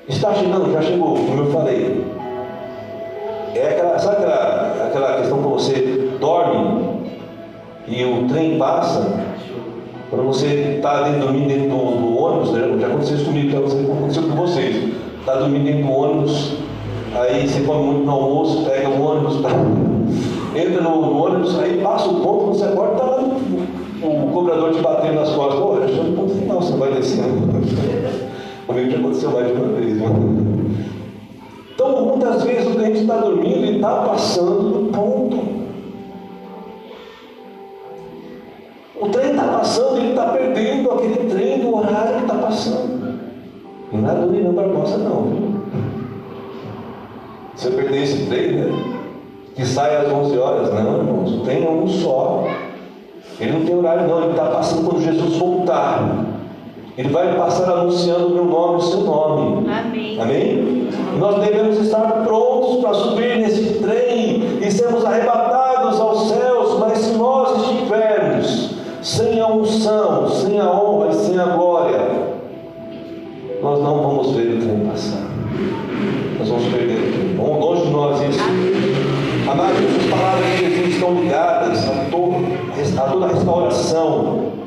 Está 0.09 0.33
chegando, 0.35 0.73
já 0.73 0.81
chegou, 0.81 1.15
como 1.15 1.43
eu 1.43 1.51
falei. 1.53 2.05
É 3.55 3.69
aquela, 3.69 3.99
sabe 3.99 4.17
aquela, 4.17 4.87
aquela 4.87 5.17
questão 5.19 5.43
que 5.43 5.49
você 5.49 5.98
dorme 6.21 6.99
e 7.87 8.05
o 8.05 8.29
trem 8.29 8.59
passa, 8.59 9.25
quando 10.11 10.27
você 10.27 10.75
está 10.77 11.03
dentro, 11.03 11.21
dormindo 11.21 11.49
dentro 11.49 11.69
do, 11.69 11.77
do 11.77 12.19
ônibus, 12.19 12.53
né? 12.53 12.77
já 12.81 12.87
aconteceu 12.87 13.17
isso 13.17 13.25
comigo, 13.25 13.51
já 13.51 13.59
aconteceu 13.59 14.23
com 14.25 14.35
vocês. 14.35 14.95
Está 15.21 15.37
dormindo 15.37 15.65
dentro 15.65 15.87
do 15.87 15.93
ônibus, 15.93 16.55
aí 17.15 17.49
você 17.49 17.61
come 17.61 17.85
muito 17.85 18.05
no 18.05 18.13
almoço, 18.13 18.65
pega 18.65 18.89
o 18.89 19.03
ônibus, 19.03 19.41
tá? 19.43 19.51
entra 20.59 20.83
no, 20.83 21.25
ônibus, 21.25 21.59
aí 21.59 21.81
passa 21.83 22.09
o 22.09 22.21
ponto, 22.21 22.57
você 22.57 22.65
acorda, 22.65 22.93
está 22.95 23.05
lá 23.05 23.19
o, 24.03 24.31
cobrador 24.33 24.73
te 24.73 24.81
batendo 24.81 25.15
nas 25.15 25.31
costas. 25.31 25.61
Pô, 25.61 25.81
já 25.81 25.89
chegou 25.89 26.05
no 26.05 26.17
ponto 26.17 26.35
final, 26.35 26.63
você 26.63 26.77
vai 26.77 26.93
descendo. 26.93 27.49
Comigo 28.67 28.91
já 28.91 28.99
aconteceu 28.99 29.31
mais 29.31 29.47
de 29.47 29.53
uma 29.53 29.69
vez. 29.69 29.97
Né? 29.97 30.07
Então, 31.75 32.07
muitas 32.07 32.43
vezes 32.43 32.67
o 32.67 32.75
cliente 32.75 33.01
está 33.01 33.17
dormindo 33.17 33.65
e 33.65 33.77
está 33.77 34.03
passando 34.03 34.71
do 34.71 34.93
ponto. 34.93 35.48
O 39.01 39.09
trem 39.09 39.31
está 39.31 39.45
passando 39.45 39.99
ele 39.99 40.11
está 40.11 40.27
perdendo 40.27 40.91
aquele 40.91 41.31
trem 41.31 41.61
do 41.61 41.77
horário 41.77 42.15
que 42.17 42.23
está 42.23 42.35
passando. 42.35 43.19
E 43.93 43.97
não 43.97 44.11
é 44.11 44.15
do 44.15 44.31
Nino 44.31 44.53
Barbosa, 44.53 44.99
não. 44.99 45.23
viu? 45.23 45.49
Se 47.57 47.67
eu 47.67 47.73
perder 47.73 48.03
esse 48.03 48.27
trem, 48.27 48.53
né? 48.53 48.99
Que 49.55 49.65
sai 49.65 49.97
às 49.97 50.13
11 50.13 50.39
horas, 50.39 50.73
não, 50.73 50.99
irmãos. 50.99 51.33
O 51.33 51.41
trem 51.41 51.65
é 51.65 51.71
um 51.71 51.89
só. 51.89 52.45
Ele 53.41 53.53
não 53.53 53.65
tem 53.65 53.75
horário, 53.75 54.07
não. 54.07 54.23
Ele 54.23 54.31
está 54.31 54.47
passando 54.47 54.89
quando 54.89 55.03
Jesus 55.03 55.37
voltar. 55.37 56.27
Ele 56.97 57.09
vai 57.09 57.37
passar 57.37 57.71
anunciando 57.71 58.27
o 58.27 58.31
meu 58.31 58.45
nome, 58.45 58.77
o 58.77 58.81
seu 58.81 59.01
nome. 59.01 59.69
Amém. 59.71 60.21
Amém? 60.21 60.89
Nós 61.19 61.45
devemos 61.45 61.79
estar 61.79 62.25
prontos 62.25 62.81
para 62.81 62.95
subir 62.95 63.39
nesse 63.39 63.75
trem 63.81 64.59
e 64.61 64.71
sermos 64.71 65.05
arrebatados 65.05 66.01
aos 66.01 66.29
céus, 66.29 66.79
mas 66.79 66.99
se 66.99 67.17
nós 67.17 67.63
estivermos 67.63 67.78
sem 69.03 69.41
a 69.41 69.47
unção, 69.49 70.29
sem 70.29 70.59
a 70.61 70.71
honra 70.71 71.09
e 71.11 71.15
sem 71.15 71.39
a 71.39 71.45
glória, 71.45 72.01
nós 73.63 73.83
não 73.83 74.03
vamos 74.03 74.33
ver 74.33 74.55
o 74.55 74.61
tempo 74.61 74.91
passar. 74.91 75.29
Nós 76.39 76.49
vamos 76.49 76.65
perder 76.73 76.99
o 76.99 77.13
tempo. 77.13 77.59
Longe 77.61 77.83
de 77.83 77.91
nós 77.91 78.21
isso. 78.29 78.41
Amados, 79.51 79.79
as 79.97 80.07
palavras 80.11 80.47
de 80.51 80.59
Jesus 80.59 80.95
estão 80.95 81.15
ligadas 81.15 81.89
a, 81.89 82.05
todo, 82.11 82.35
a 82.99 83.11
toda 83.11 83.27
a 83.27 83.29
restauração 83.29 84.59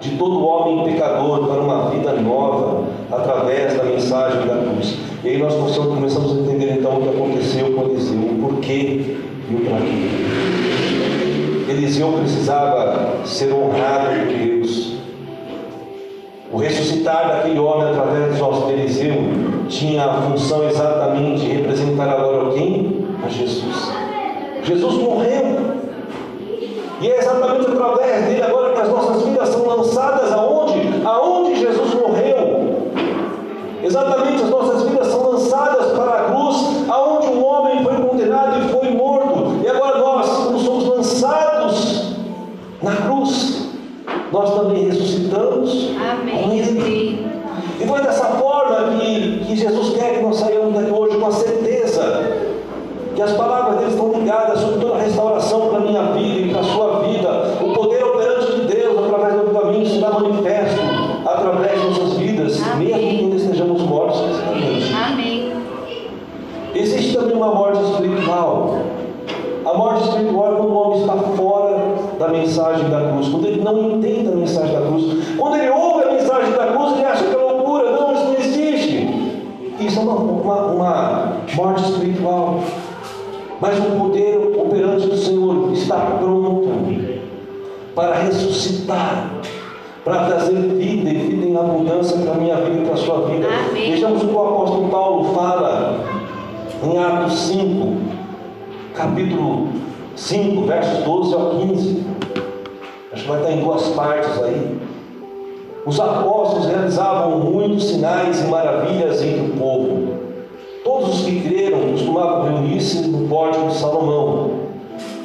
de 0.00 0.10
todo 0.18 0.44
homem 0.44 0.92
pecador 0.92 1.46
para 1.46 1.60
uma 1.62 1.90
vida 1.90 2.12
nova 2.12 2.84
através 3.10 3.74
da 3.74 3.84
mensagem 3.84 4.46
da 4.46 4.56
cruz. 4.56 4.96
E 5.22 5.28
aí 5.28 5.38
nós 5.38 5.54
começamos 5.54 6.32
a 6.32 6.40
entender 6.40 6.78
então 6.78 6.98
o 6.98 7.02
que 7.02 7.08
aconteceu 7.08 7.72
quando 7.72 7.94
o 7.94 8.48
porquê 8.48 9.16
e 9.48 9.54
o 9.54 9.60
para 9.60 9.78
quê. 9.78 11.23
Eliseu 11.68 12.12
precisava 12.20 13.24
ser 13.24 13.52
honrado 13.52 14.08
por 14.08 14.26
Deus. 14.26 14.94
O 16.52 16.58
ressuscitar 16.58 17.28
daquele 17.28 17.58
homem 17.58 17.88
através 17.88 18.36
de 18.36 18.72
Eliseu 18.72 19.14
tinha 19.68 20.04
a 20.04 20.22
função 20.22 20.68
exatamente 20.68 21.40
de 21.40 21.48
representar 21.48 22.08
agora 22.08 22.52
quem? 22.52 23.06
A 23.24 23.28
Jesus. 23.28 23.90
Jesus 24.62 24.94
morreu. 24.94 25.74
E 27.00 27.10
é 27.10 27.18
exatamente 27.18 27.70
através 27.70 28.26
dele 28.26 28.42
agora 28.42 28.72
que 28.72 28.80
as 28.80 28.88
nossas 28.88 29.22
vidas 29.22 29.48
são 29.48 29.66
lançadas 29.66 30.32
aonde? 30.32 30.80
Aonde 31.04 31.56
Jesus 31.56 31.94
morreu. 31.94 32.90
Exatamente 33.82 34.42
as 34.42 34.48
nossas 34.48 34.82
vidas 34.88 35.08
são 35.08 35.30
lançadas 35.32 35.92
para 35.92 36.13
Os 105.86 106.00
apóstolos 106.00 106.66
realizavam 106.66 107.40
muitos 107.40 107.84
sinais 107.84 108.40
e 108.40 108.46
maravilhas 108.46 109.22
entre 109.22 109.42
o 109.42 109.50
povo. 109.50 110.14
Todos 110.82 111.20
os 111.20 111.26
que 111.26 111.40
creram 111.42 111.90
costumavam 111.92 112.44
reunir-se 112.44 113.06
no 113.08 113.28
pórtico 113.28 113.68
de 113.68 113.74
Salomão. 113.74 114.50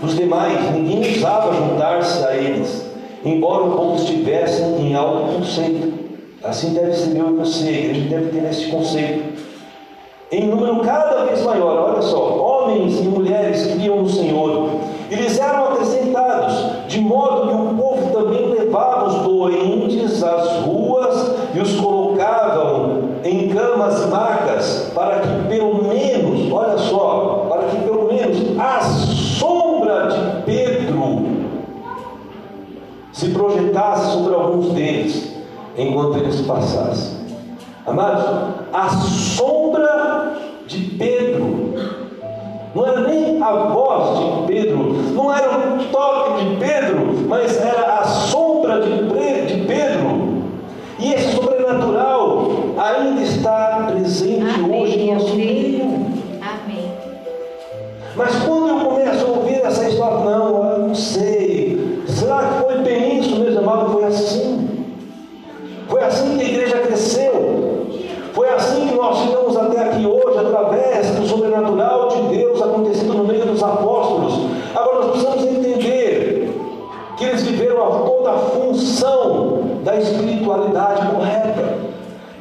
Dos 0.02 0.18
demais, 0.18 0.72
ninguém 0.74 1.14
ousava 1.14 1.54
juntar-se 1.54 2.26
a 2.26 2.36
eles, 2.36 2.92
embora 3.24 3.64
o 3.64 3.72
povo 3.72 3.96
estivesse 3.96 4.62
em 4.62 4.96
alto 4.96 5.34
conceito. 5.38 5.94
Assim 6.44 6.74
deve 6.74 6.94
ser 6.94 7.16
eu 7.16 7.30
e 7.30 7.34
você, 7.38 7.68
a 7.68 7.72
igreja 7.72 8.10
deve 8.10 8.30
ter 8.30 8.50
esse 8.50 8.68
conceito. 8.68 9.40
Em 10.30 10.46
número 10.46 10.82
cada 10.82 11.26
vez 11.26 11.42
maior, 11.42 11.92
olha 11.92 12.02
só, 12.02 12.38
homens 12.38 13.00
e 13.00 13.04
mulheres 13.04 13.66
criam 13.74 14.02
no 14.02 14.10
Senhor, 14.10 14.70
e 15.10 15.16
lhes 15.16 15.40
eram 15.40 15.70
acrescentados, 15.70 16.88
de 16.88 17.00
modo 17.00 17.48
que 17.48 17.56
o 17.56 17.78
povo 17.78 18.12
também 18.12 18.46
levava 18.50 19.08
os 19.08 19.26
doentes 20.20 20.24
às 20.24 20.62
ruas 20.62 21.36
e 21.54 21.60
os 21.60 21.76
colocavam 21.80 23.10
em 23.24 23.50
camas 23.50 24.08
macas, 24.10 24.92
para 24.94 25.20
que 25.20 25.48
pelo 25.48 25.84
menos, 25.84 26.52
olha 26.52 26.78
só, 26.78 27.48
para 27.50 27.64
que 27.64 27.78
pelo 27.78 28.08
menos 28.08 28.60
a 28.60 28.82
sombra 28.82 30.08
de 30.08 30.44
Pedro 30.44 31.28
se 33.12 33.30
projetasse 33.30 34.14
sobre 34.14 34.34
alguns 34.34 34.74
deles, 34.74 35.36
enquanto 35.78 36.18
eles 36.18 36.42
passassem. 36.42 37.20
Amados, 37.86 38.26
a 38.72 38.90
sombra 38.90 40.34
de 40.68 40.80
Pedro, 40.98 41.74
não 42.76 42.86
era 42.86 43.02
nem 43.02 43.42
a 43.42 43.52
voz 43.52 44.20
de 44.20 44.54
Pedro, 44.54 44.94
não 45.14 45.34
era 45.34 45.58
o 45.58 45.84
toque 45.92 46.46
de 46.46 46.56
Pedro, 46.58 47.26
mas 47.28 47.60
era 47.60 48.00
a 48.00 48.04
sombra 48.04 48.80
de 48.80 48.90
Pedro. 48.90 49.89
E 51.00 51.14
esse 51.14 51.36
sobrenatural 51.36 52.52
ainda 52.78 53.22
está 53.22 53.88
presente 53.90 54.44
hoje 54.44 55.00
em 55.00 55.12
Amém. 55.12 55.14
nosso 55.14 55.36
meio. 55.36 55.84
Amém. 56.42 56.92
Mas 58.16 58.36
quando 58.44 58.68
eu 58.68 58.80
começo 58.86 59.26
a 59.26 59.30
ouvir 59.30 59.62
essa 59.62 59.88
história, 59.88 60.26
não, 60.26 60.72
eu 60.74 60.80
não 60.80 60.96
sei. 60.96 62.04
Será 62.06 62.40
que 62.40 62.64
foi 62.66 62.78
bem 62.80 63.20
isso, 63.20 63.40
meus 63.40 63.56
amados? 63.56 63.94
Foi 63.94 64.04
assim. 64.04 64.70
Foi 65.88 66.04
assim 66.04 66.38
que 66.38 66.44
a 66.44 66.50
igreja 66.50 66.78
cresceu. 66.80 67.88
Foi 68.34 68.50
assim 68.50 68.90
que 68.90 68.96
nós 68.96 69.20
chegamos 69.20 69.56
até 69.56 69.80
aqui 69.82 70.06
hoje, 70.06 70.38
através 70.38 71.12
do 71.12 71.26
sobrenatural 71.28 72.09
espiritualidade 80.00 81.08
correta. 81.08 81.78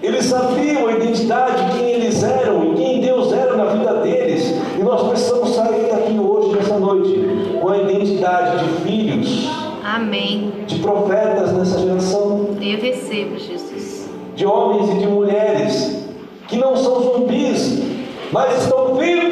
Eles 0.03 0.27
sabiam 0.27 0.87
a 0.87 0.93
identidade 0.93 1.65
de 1.73 1.79
quem 1.79 1.91
eles 1.91 2.23
eram 2.23 2.73
e 2.73 2.75
quem 2.77 3.01
Deus 3.01 3.33
era 3.33 3.57
na 3.57 3.65
vida 3.65 3.95
deles. 3.95 4.55
E 4.79 4.83
nós 4.83 5.09
precisamos 5.09 5.55
sair 5.55 5.91
daqui 5.91 6.17
hoje, 6.19 6.57
nessa 6.57 6.79
noite, 6.79 7.59
com 7.61 7.69
a 7.69 7.79
identidade 7.79 8.65
de 8.65 8.71
filhos, 8.83 9.49
Amém. 9.85 10.53
de 10.69 10.79
profetas 10.79 11.53
nessa 11.53 11.79
geração, 11.81 12.47
Eu 12.61 12.79
recebo, 12.79 13.39
Jesus. 13.39 14.09
de 14.37 14.47
homens 14.47 14.89
e 14.91 14.99
de 14.99 15.07
mulheres 15.09 16.05
que 16.47 16.57
não 16.57 16.77
são 16.77 17.03
zumbis, 17.03 17.83
mas 18.31 18.63
estão 18.63 18.95
vivos. 18.95 19.28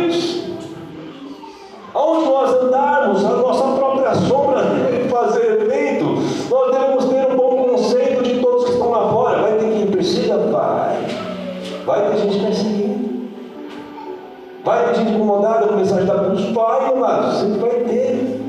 Vai, 16.56 16.90
amados, 16.90 17.40
sempre 17.40 17.58
vai 17.58 17.80
ter. 17.80 18.40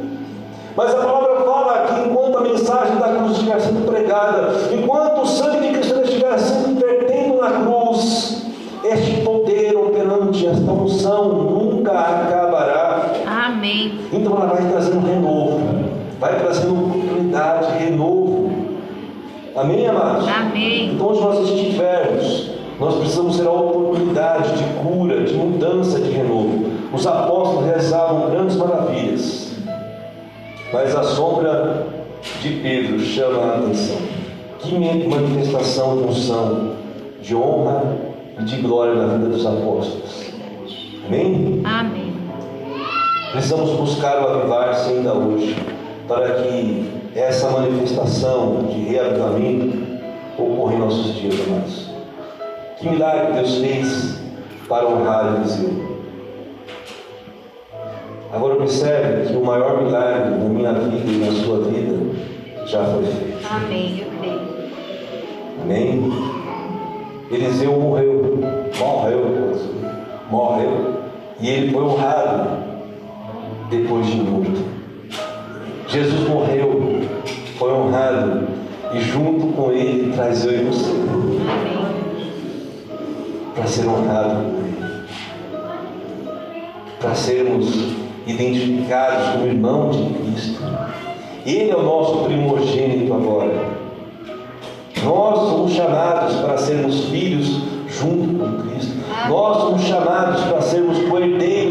Mas 0.78 0.94
a 0.94 0.98
palavra 0.98 1.42
fala 1.42 1.88
que 1.88 2.08
enquanto 2.08 2.38
a 2.38 2.42
mensagem 2.42 2.96
da 2.96 3.10
cruz 3.10 3.32
estiver 3.34 3.60
sendo 3.60 3.86
pregada, 3.86 4.54
enquanto 4.72 5.24
o 5.24 5.26
sangue 5.26 5.68
de 5.68 5.74
Cristo 5.74 6.02
estiver 6.04 6.40
sendo 6.40 6.80
vertendo 6.80 7.42
na 7.42 7.52
cruz, 7.52 8.46
este 8.86 9.22
poder 9.24 9.76
operante, 9.76 10.48
esta 10.48 10.72
unção 10.72 11.34
nunca 11.34 11.92
acabará. 11.92 13.12
Amém. 13.46 14.00
Então 14.14 14.38
ela 14.38 14.46
vai 14.46 14.70
trazendo 14.72 15.06
renovo, 15.06 15.60
vai 16.18 16.40
trazendo 16.40 16.76
oportunidade, 16.76 17.78
renovo. 17.78 18.50
Amém, 19.54 19.86
amados? 19.86 20.26
Amém. 20.30 20.94
Então, 20.94 21.10
onde 21.10 21.20
nós 21.20 21.50
estivermos, 21.50 22.52
nós 22.80 22.96
precisamos 22.96 23.38
ter 23.38 23.48
a 23.48 23.52
oportunidade 23.52 24.54
de 24.54 24.64
cura, 24.76 25.26
de 25.26 25.34
mudança, 25.34 26.00
de 26.00 26.10
renovo. 26.10 26.67
Os 26.98 27.06
apóstolos 27.06 27.66
realizavam 27.66 28.32
grandes 28.32 28.56
maravilhas, 28.56 29.54
mas 30.74 30.96
a 30.96 31.04
sombra 31.04 31.86
de 32.42 32.50
Pedro 32.50 33.00
chama 33.00 33.40
a 33.40 33.58
atenção. 33.60 33.98
Que 34.58 34.80
manifestação 34.80 35.98
de 35.98 36.04
unção, 36.06 36.72
de 37.22 37.36
honra 37.36 37.84
e 38.40 38.44
de 38.46 38.62
glória 38.64 38.96
na 38.96 39.14
vida 39.14 39.30
dos 39.30 39.46
apóstolos. 39.46 40.32
Amém? 41.06 41.62
Amém. 41.64 42.14
Precisamos 43.32 43.70
buscar 43.74 44.20
o 44.24 44.30
avivar-se 44.30 44.90
ainda 44.90 45.14
hoje, 45.14 45.56
para 46.08 46.42
que 46.42 46.90
essa 47.16 47.52
manifestação 47.52 48.64
de 48.72 48.80
reavivamento 48.80 50.02
ocorra 50.36 50.74
em 50.74 50.80
nossos 50.80 51.14
dias, 51.14 51.36
amados. 51.48 51.92
Que 52.80 52.90
milagre 52.90 53.34
Deus 53.34 53.58
fez 53.58 54.20
para 54.68 54.88
honrar 54.88 55.36
Eliseu. 55.36 55.87
Agora 58.38 58.54
observe 58.54 59.26
que 59.26 59.36
o 59.36 59.44
maior 59.44 59.82
milagre 59.82 60.30
na 60.30 60.48
minha 60.48 60.74
vida 60.74 61.12
e 61.12 61.26
na 61.26 61.32
sua 61.32 61.58
vida 61.62 61.98
já 62.68 62.86
foi 62.86 63.04
feito. 63.06 63.48
Amém. 63.50 64.00
Eu 64.00 64.20
creio. 64.20 64.42
Amém? 65.64 66.12
Eliseu 67.32 67.80
morreu, 67.80 68.40
morreu, 68.78 69.58
morreu, 70.30 70.98
e 71.40 71.50
ele 71.50 71.72
foi 71.72 71.82
honrado 71.82 72.50
depois 73.72 74.06
de 74.06 74.18
morto. 74.18 74.64
Jesus 75.88 76.30
morreu, 76.30 77.02
foi 77.58 77.74
honrado, 77.74 78.48
e 78.94 79.00
junto 79.00 79.48
com 79.48 79.72
ele 79.72 80.14
traz 80.14 80.46
eu 80.46 80.52
e 80.52 80.64
você 80.64 80.94
para 83.56 83.66
ser 83.66 83.88
honrado 83.88 84.44
por 84.44 84.64
ele, 84.64 85.08
para 87.00 87.16
sermos 87.16 88.07
identificados 88.28 89.30
como 89.30 89.48
irmãos 89.48 89.98
de 89.98 90.14
Cristo. 90.14 90.62
Ele 91.46 91.72
é 91.72 91.76
o 91.76 91.84
nosso 91.84 92.26
primogênito 92.26 93.14
agora. 93.14 93.78
Nós 95.04 95.50
somos 95.50 95.72
chamados 95.72 96.36
para 96.36 96.58
sermos 96.58 97.06
filhos 97.06 97.62
junto 97.88 98.38
com 98.38 98.70
Cristo. 98.70 98.94
Nós 99.30 99.58
somos 99.58 99.82
chamados 99.84 100.42
para 100.42 100.62
sermos 100.62 101.00
coerdeiros 101.08 101.67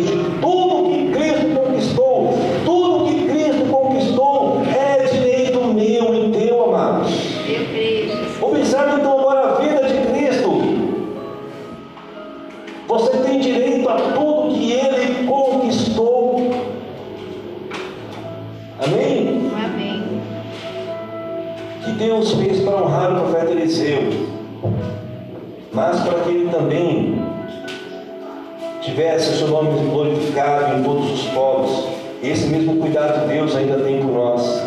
tivesse 28.97 29.29
o 29.29 29.37
seu 29.37 29.49
nome 29.49 29.79
glorificado 29.91 30.79
em 30.79 30.83
todos 30.83 31.13
os 31.13 31.27
povos. 31.27 31.87
Esse 32.23 32.47
mesmo 32.47 32.77
cuidado 32.77 33.21
de 33.21 33.35
Deus 33.35 33.55
ainda 33.55 33.77
tem 33.81 34.01
por 34.01 34.11
nós. 34.11 34.63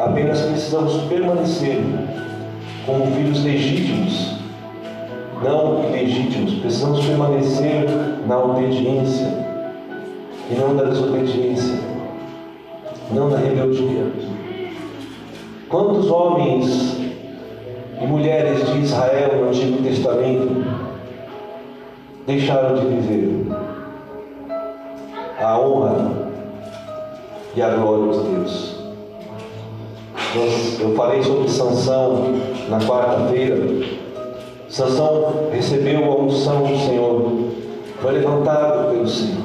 Apenas 0.00 0.40
precisamos 0.40 1.02
permanecer 1.02 1.82
como 2.86 3.04
filhos 3.14 3.44
legítimos, 3.44 4.38
não 5.42 5.84
ilegítimos. 5.84 6.54
Precisamos 6.60 7.04
permanecer 7.04 7.86
na 8.26 8.38
obediência 8.38 9.26
e 10.50 10.54
não 10.54 10.74
da 10.74 10.84
desobediência, 10.84 11.78
não 13.12 13.28
da 13.28 13.36
rebeldia. 13.36 14.06
Quantos 15.68 16.10
homens 16.10 16.96
e 18.00 18.06
mulheres 18.06 18.66
de 18.66 18.78
Israel 18.78 19.42
no 19.42 19.48
Antigo 19.48 19.82
Testamento 19.82 20.64
deixaram 22.26 22.76
de 22.76 22.86
viver 22.86 23.63
a 25.44 25.58
honra 25.58 26.10
e 27.54 27.62
a 27.62 27.68
glória 27.70 28.12
de 28.12 28.28
Deus? 28.30 28.74
Eu 30.80 30.94
falei 30.96 31.22
sobre 31.22 31.48
Sansão 31.48 32.34
na 32.68 32.78
quarta-feira. 32.80 33.56
Sansão 34.68 35.48
recebeu 35.52 36.04
a 36.04 36.16
unção 36.16 36.62
do 36.62 36.76
Senhor, 36.78 37.30
foi 38.00 38.12
levantado 38.12 38.90
pelo 38.90 39.06
Senhor. 39.06 39.44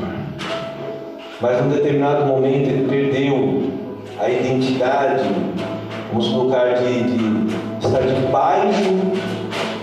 Mas 1.42 1.62
num 1.62 1.70
determinado 1.70 2.26
momento 2.26 2.70
ele 2.70 2.88
perdeu 2.90 3.70
a 4.20 4.30
identidade, 4.30 5.24
vamos 6.12 6.28
colocar, 6.30 6.76
de, 6.76 7.04
de 7.04 7.56
estar 7.86 8.02
debaixo 8.02 8.96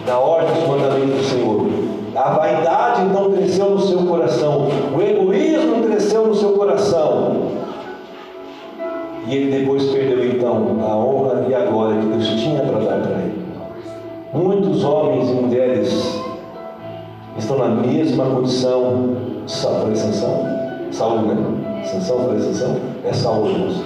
da 0.04 0.18
ordem 0.18 0.54
dos 0.54 0.68
mandamentos 0.68 1.16
do 1.16 1.24
Senhor. 1.24 1.66
A 2.16 2.30
vaidade 2.30 3.02
então 3.02 3.30
cresceu 3.30 3.70
no 3.70 3.80
seu 3.80 3.98
coração, 3.98 4.68
o 4.94 5.02
coração. 6.66 7.36
E 9.28 9.34
ele 9.34 9.58
depois 9.58 9.84
perdeu 9.86 10.24
então 10.24 10.76
a 10.82 10.96
honra 10.96 11.46
e 11.48 11.54
a 11.54 11.64
glória 11.66 12.00
que 12.00 12.06
Deus 12.06 12.26
tinha 12.28 12.60
para 12.60 12.78
dar 12.78 13.00
para 13.00 13.18
ele. 13.22 13.46
Muitos 14.32 14.84
homens 14.84 15.28
e 15.30 15.32
mulheres 15.32 16.20
estão 17.38 17.58
na 17.58 17.68
mesma 17.68 18.24
condição. 18.26 19.16
Sa- 19.46 19.68
Falei 19.70 19.96
Sansão? 19.96 20.56
Saúl, 20.90 21.22
né? 21.22 21.36
É 23.04 23.12
Saúl, 23.12 23.48
moço. 23.48 23.84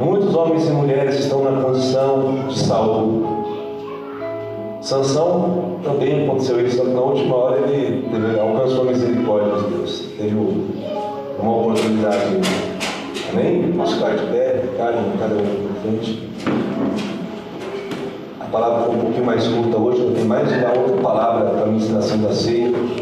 Muitos 0.00 0.34
homens 0.34 0.68
e 0.68 0.72
mulheres 0.72 1.18
estão 1.20 1.42
na 1.44 1.62
condição 1.62 2.34
de 2.48 2.58
Saúl. 2.58 3.24
Sansão 4.80 5.78
também 5.82 6.24
aconteceu 6.24 6.64
isso, 6.64 6.84
na 6.84 7.00
última 7.00 7.34
hora 7.36 7.58
ele 7.58 8.08
teve, 8.08 8.38
alcançou 8.38 8.82
a 8.82 8.84
misericórdia 8.84 9.52
de 9.62 9.74
Deus. 9.74 10.00
Teve 10.16 10.34
um- 10.36 10.85
uma 11.38 11.56
oportunidade. 11.56 12.40
Amém? 13.30 13.72
Vamos 13.72 13.94
ficar 13.94 14.16
de 14.16 14.26
pé, 14.26 14.64
cada 14.78 14.96
um 14.96 15.16
na 15.16 15.80
frente. 15.82 16.28
A 18.40 18.44
palavra 18.44 18.84
foi 18.84 18.94
um 18.94 19.00
pouquinho 19.00 19.24
mais 19.24 19.46
curta 19.46 19.76
hoje, 19.76 20.00
eu 20.00 20.12
tenho 20.12 20.26
mais 20.26 20.50
uma 20.50 20.72
outra 20.72 20.96
palavra 21.02 21.50
para 21.50 21.62
a 21.62 21.66
ministração 21.66 22.18
da 22.18 22.32
ceia. 22.32 22.72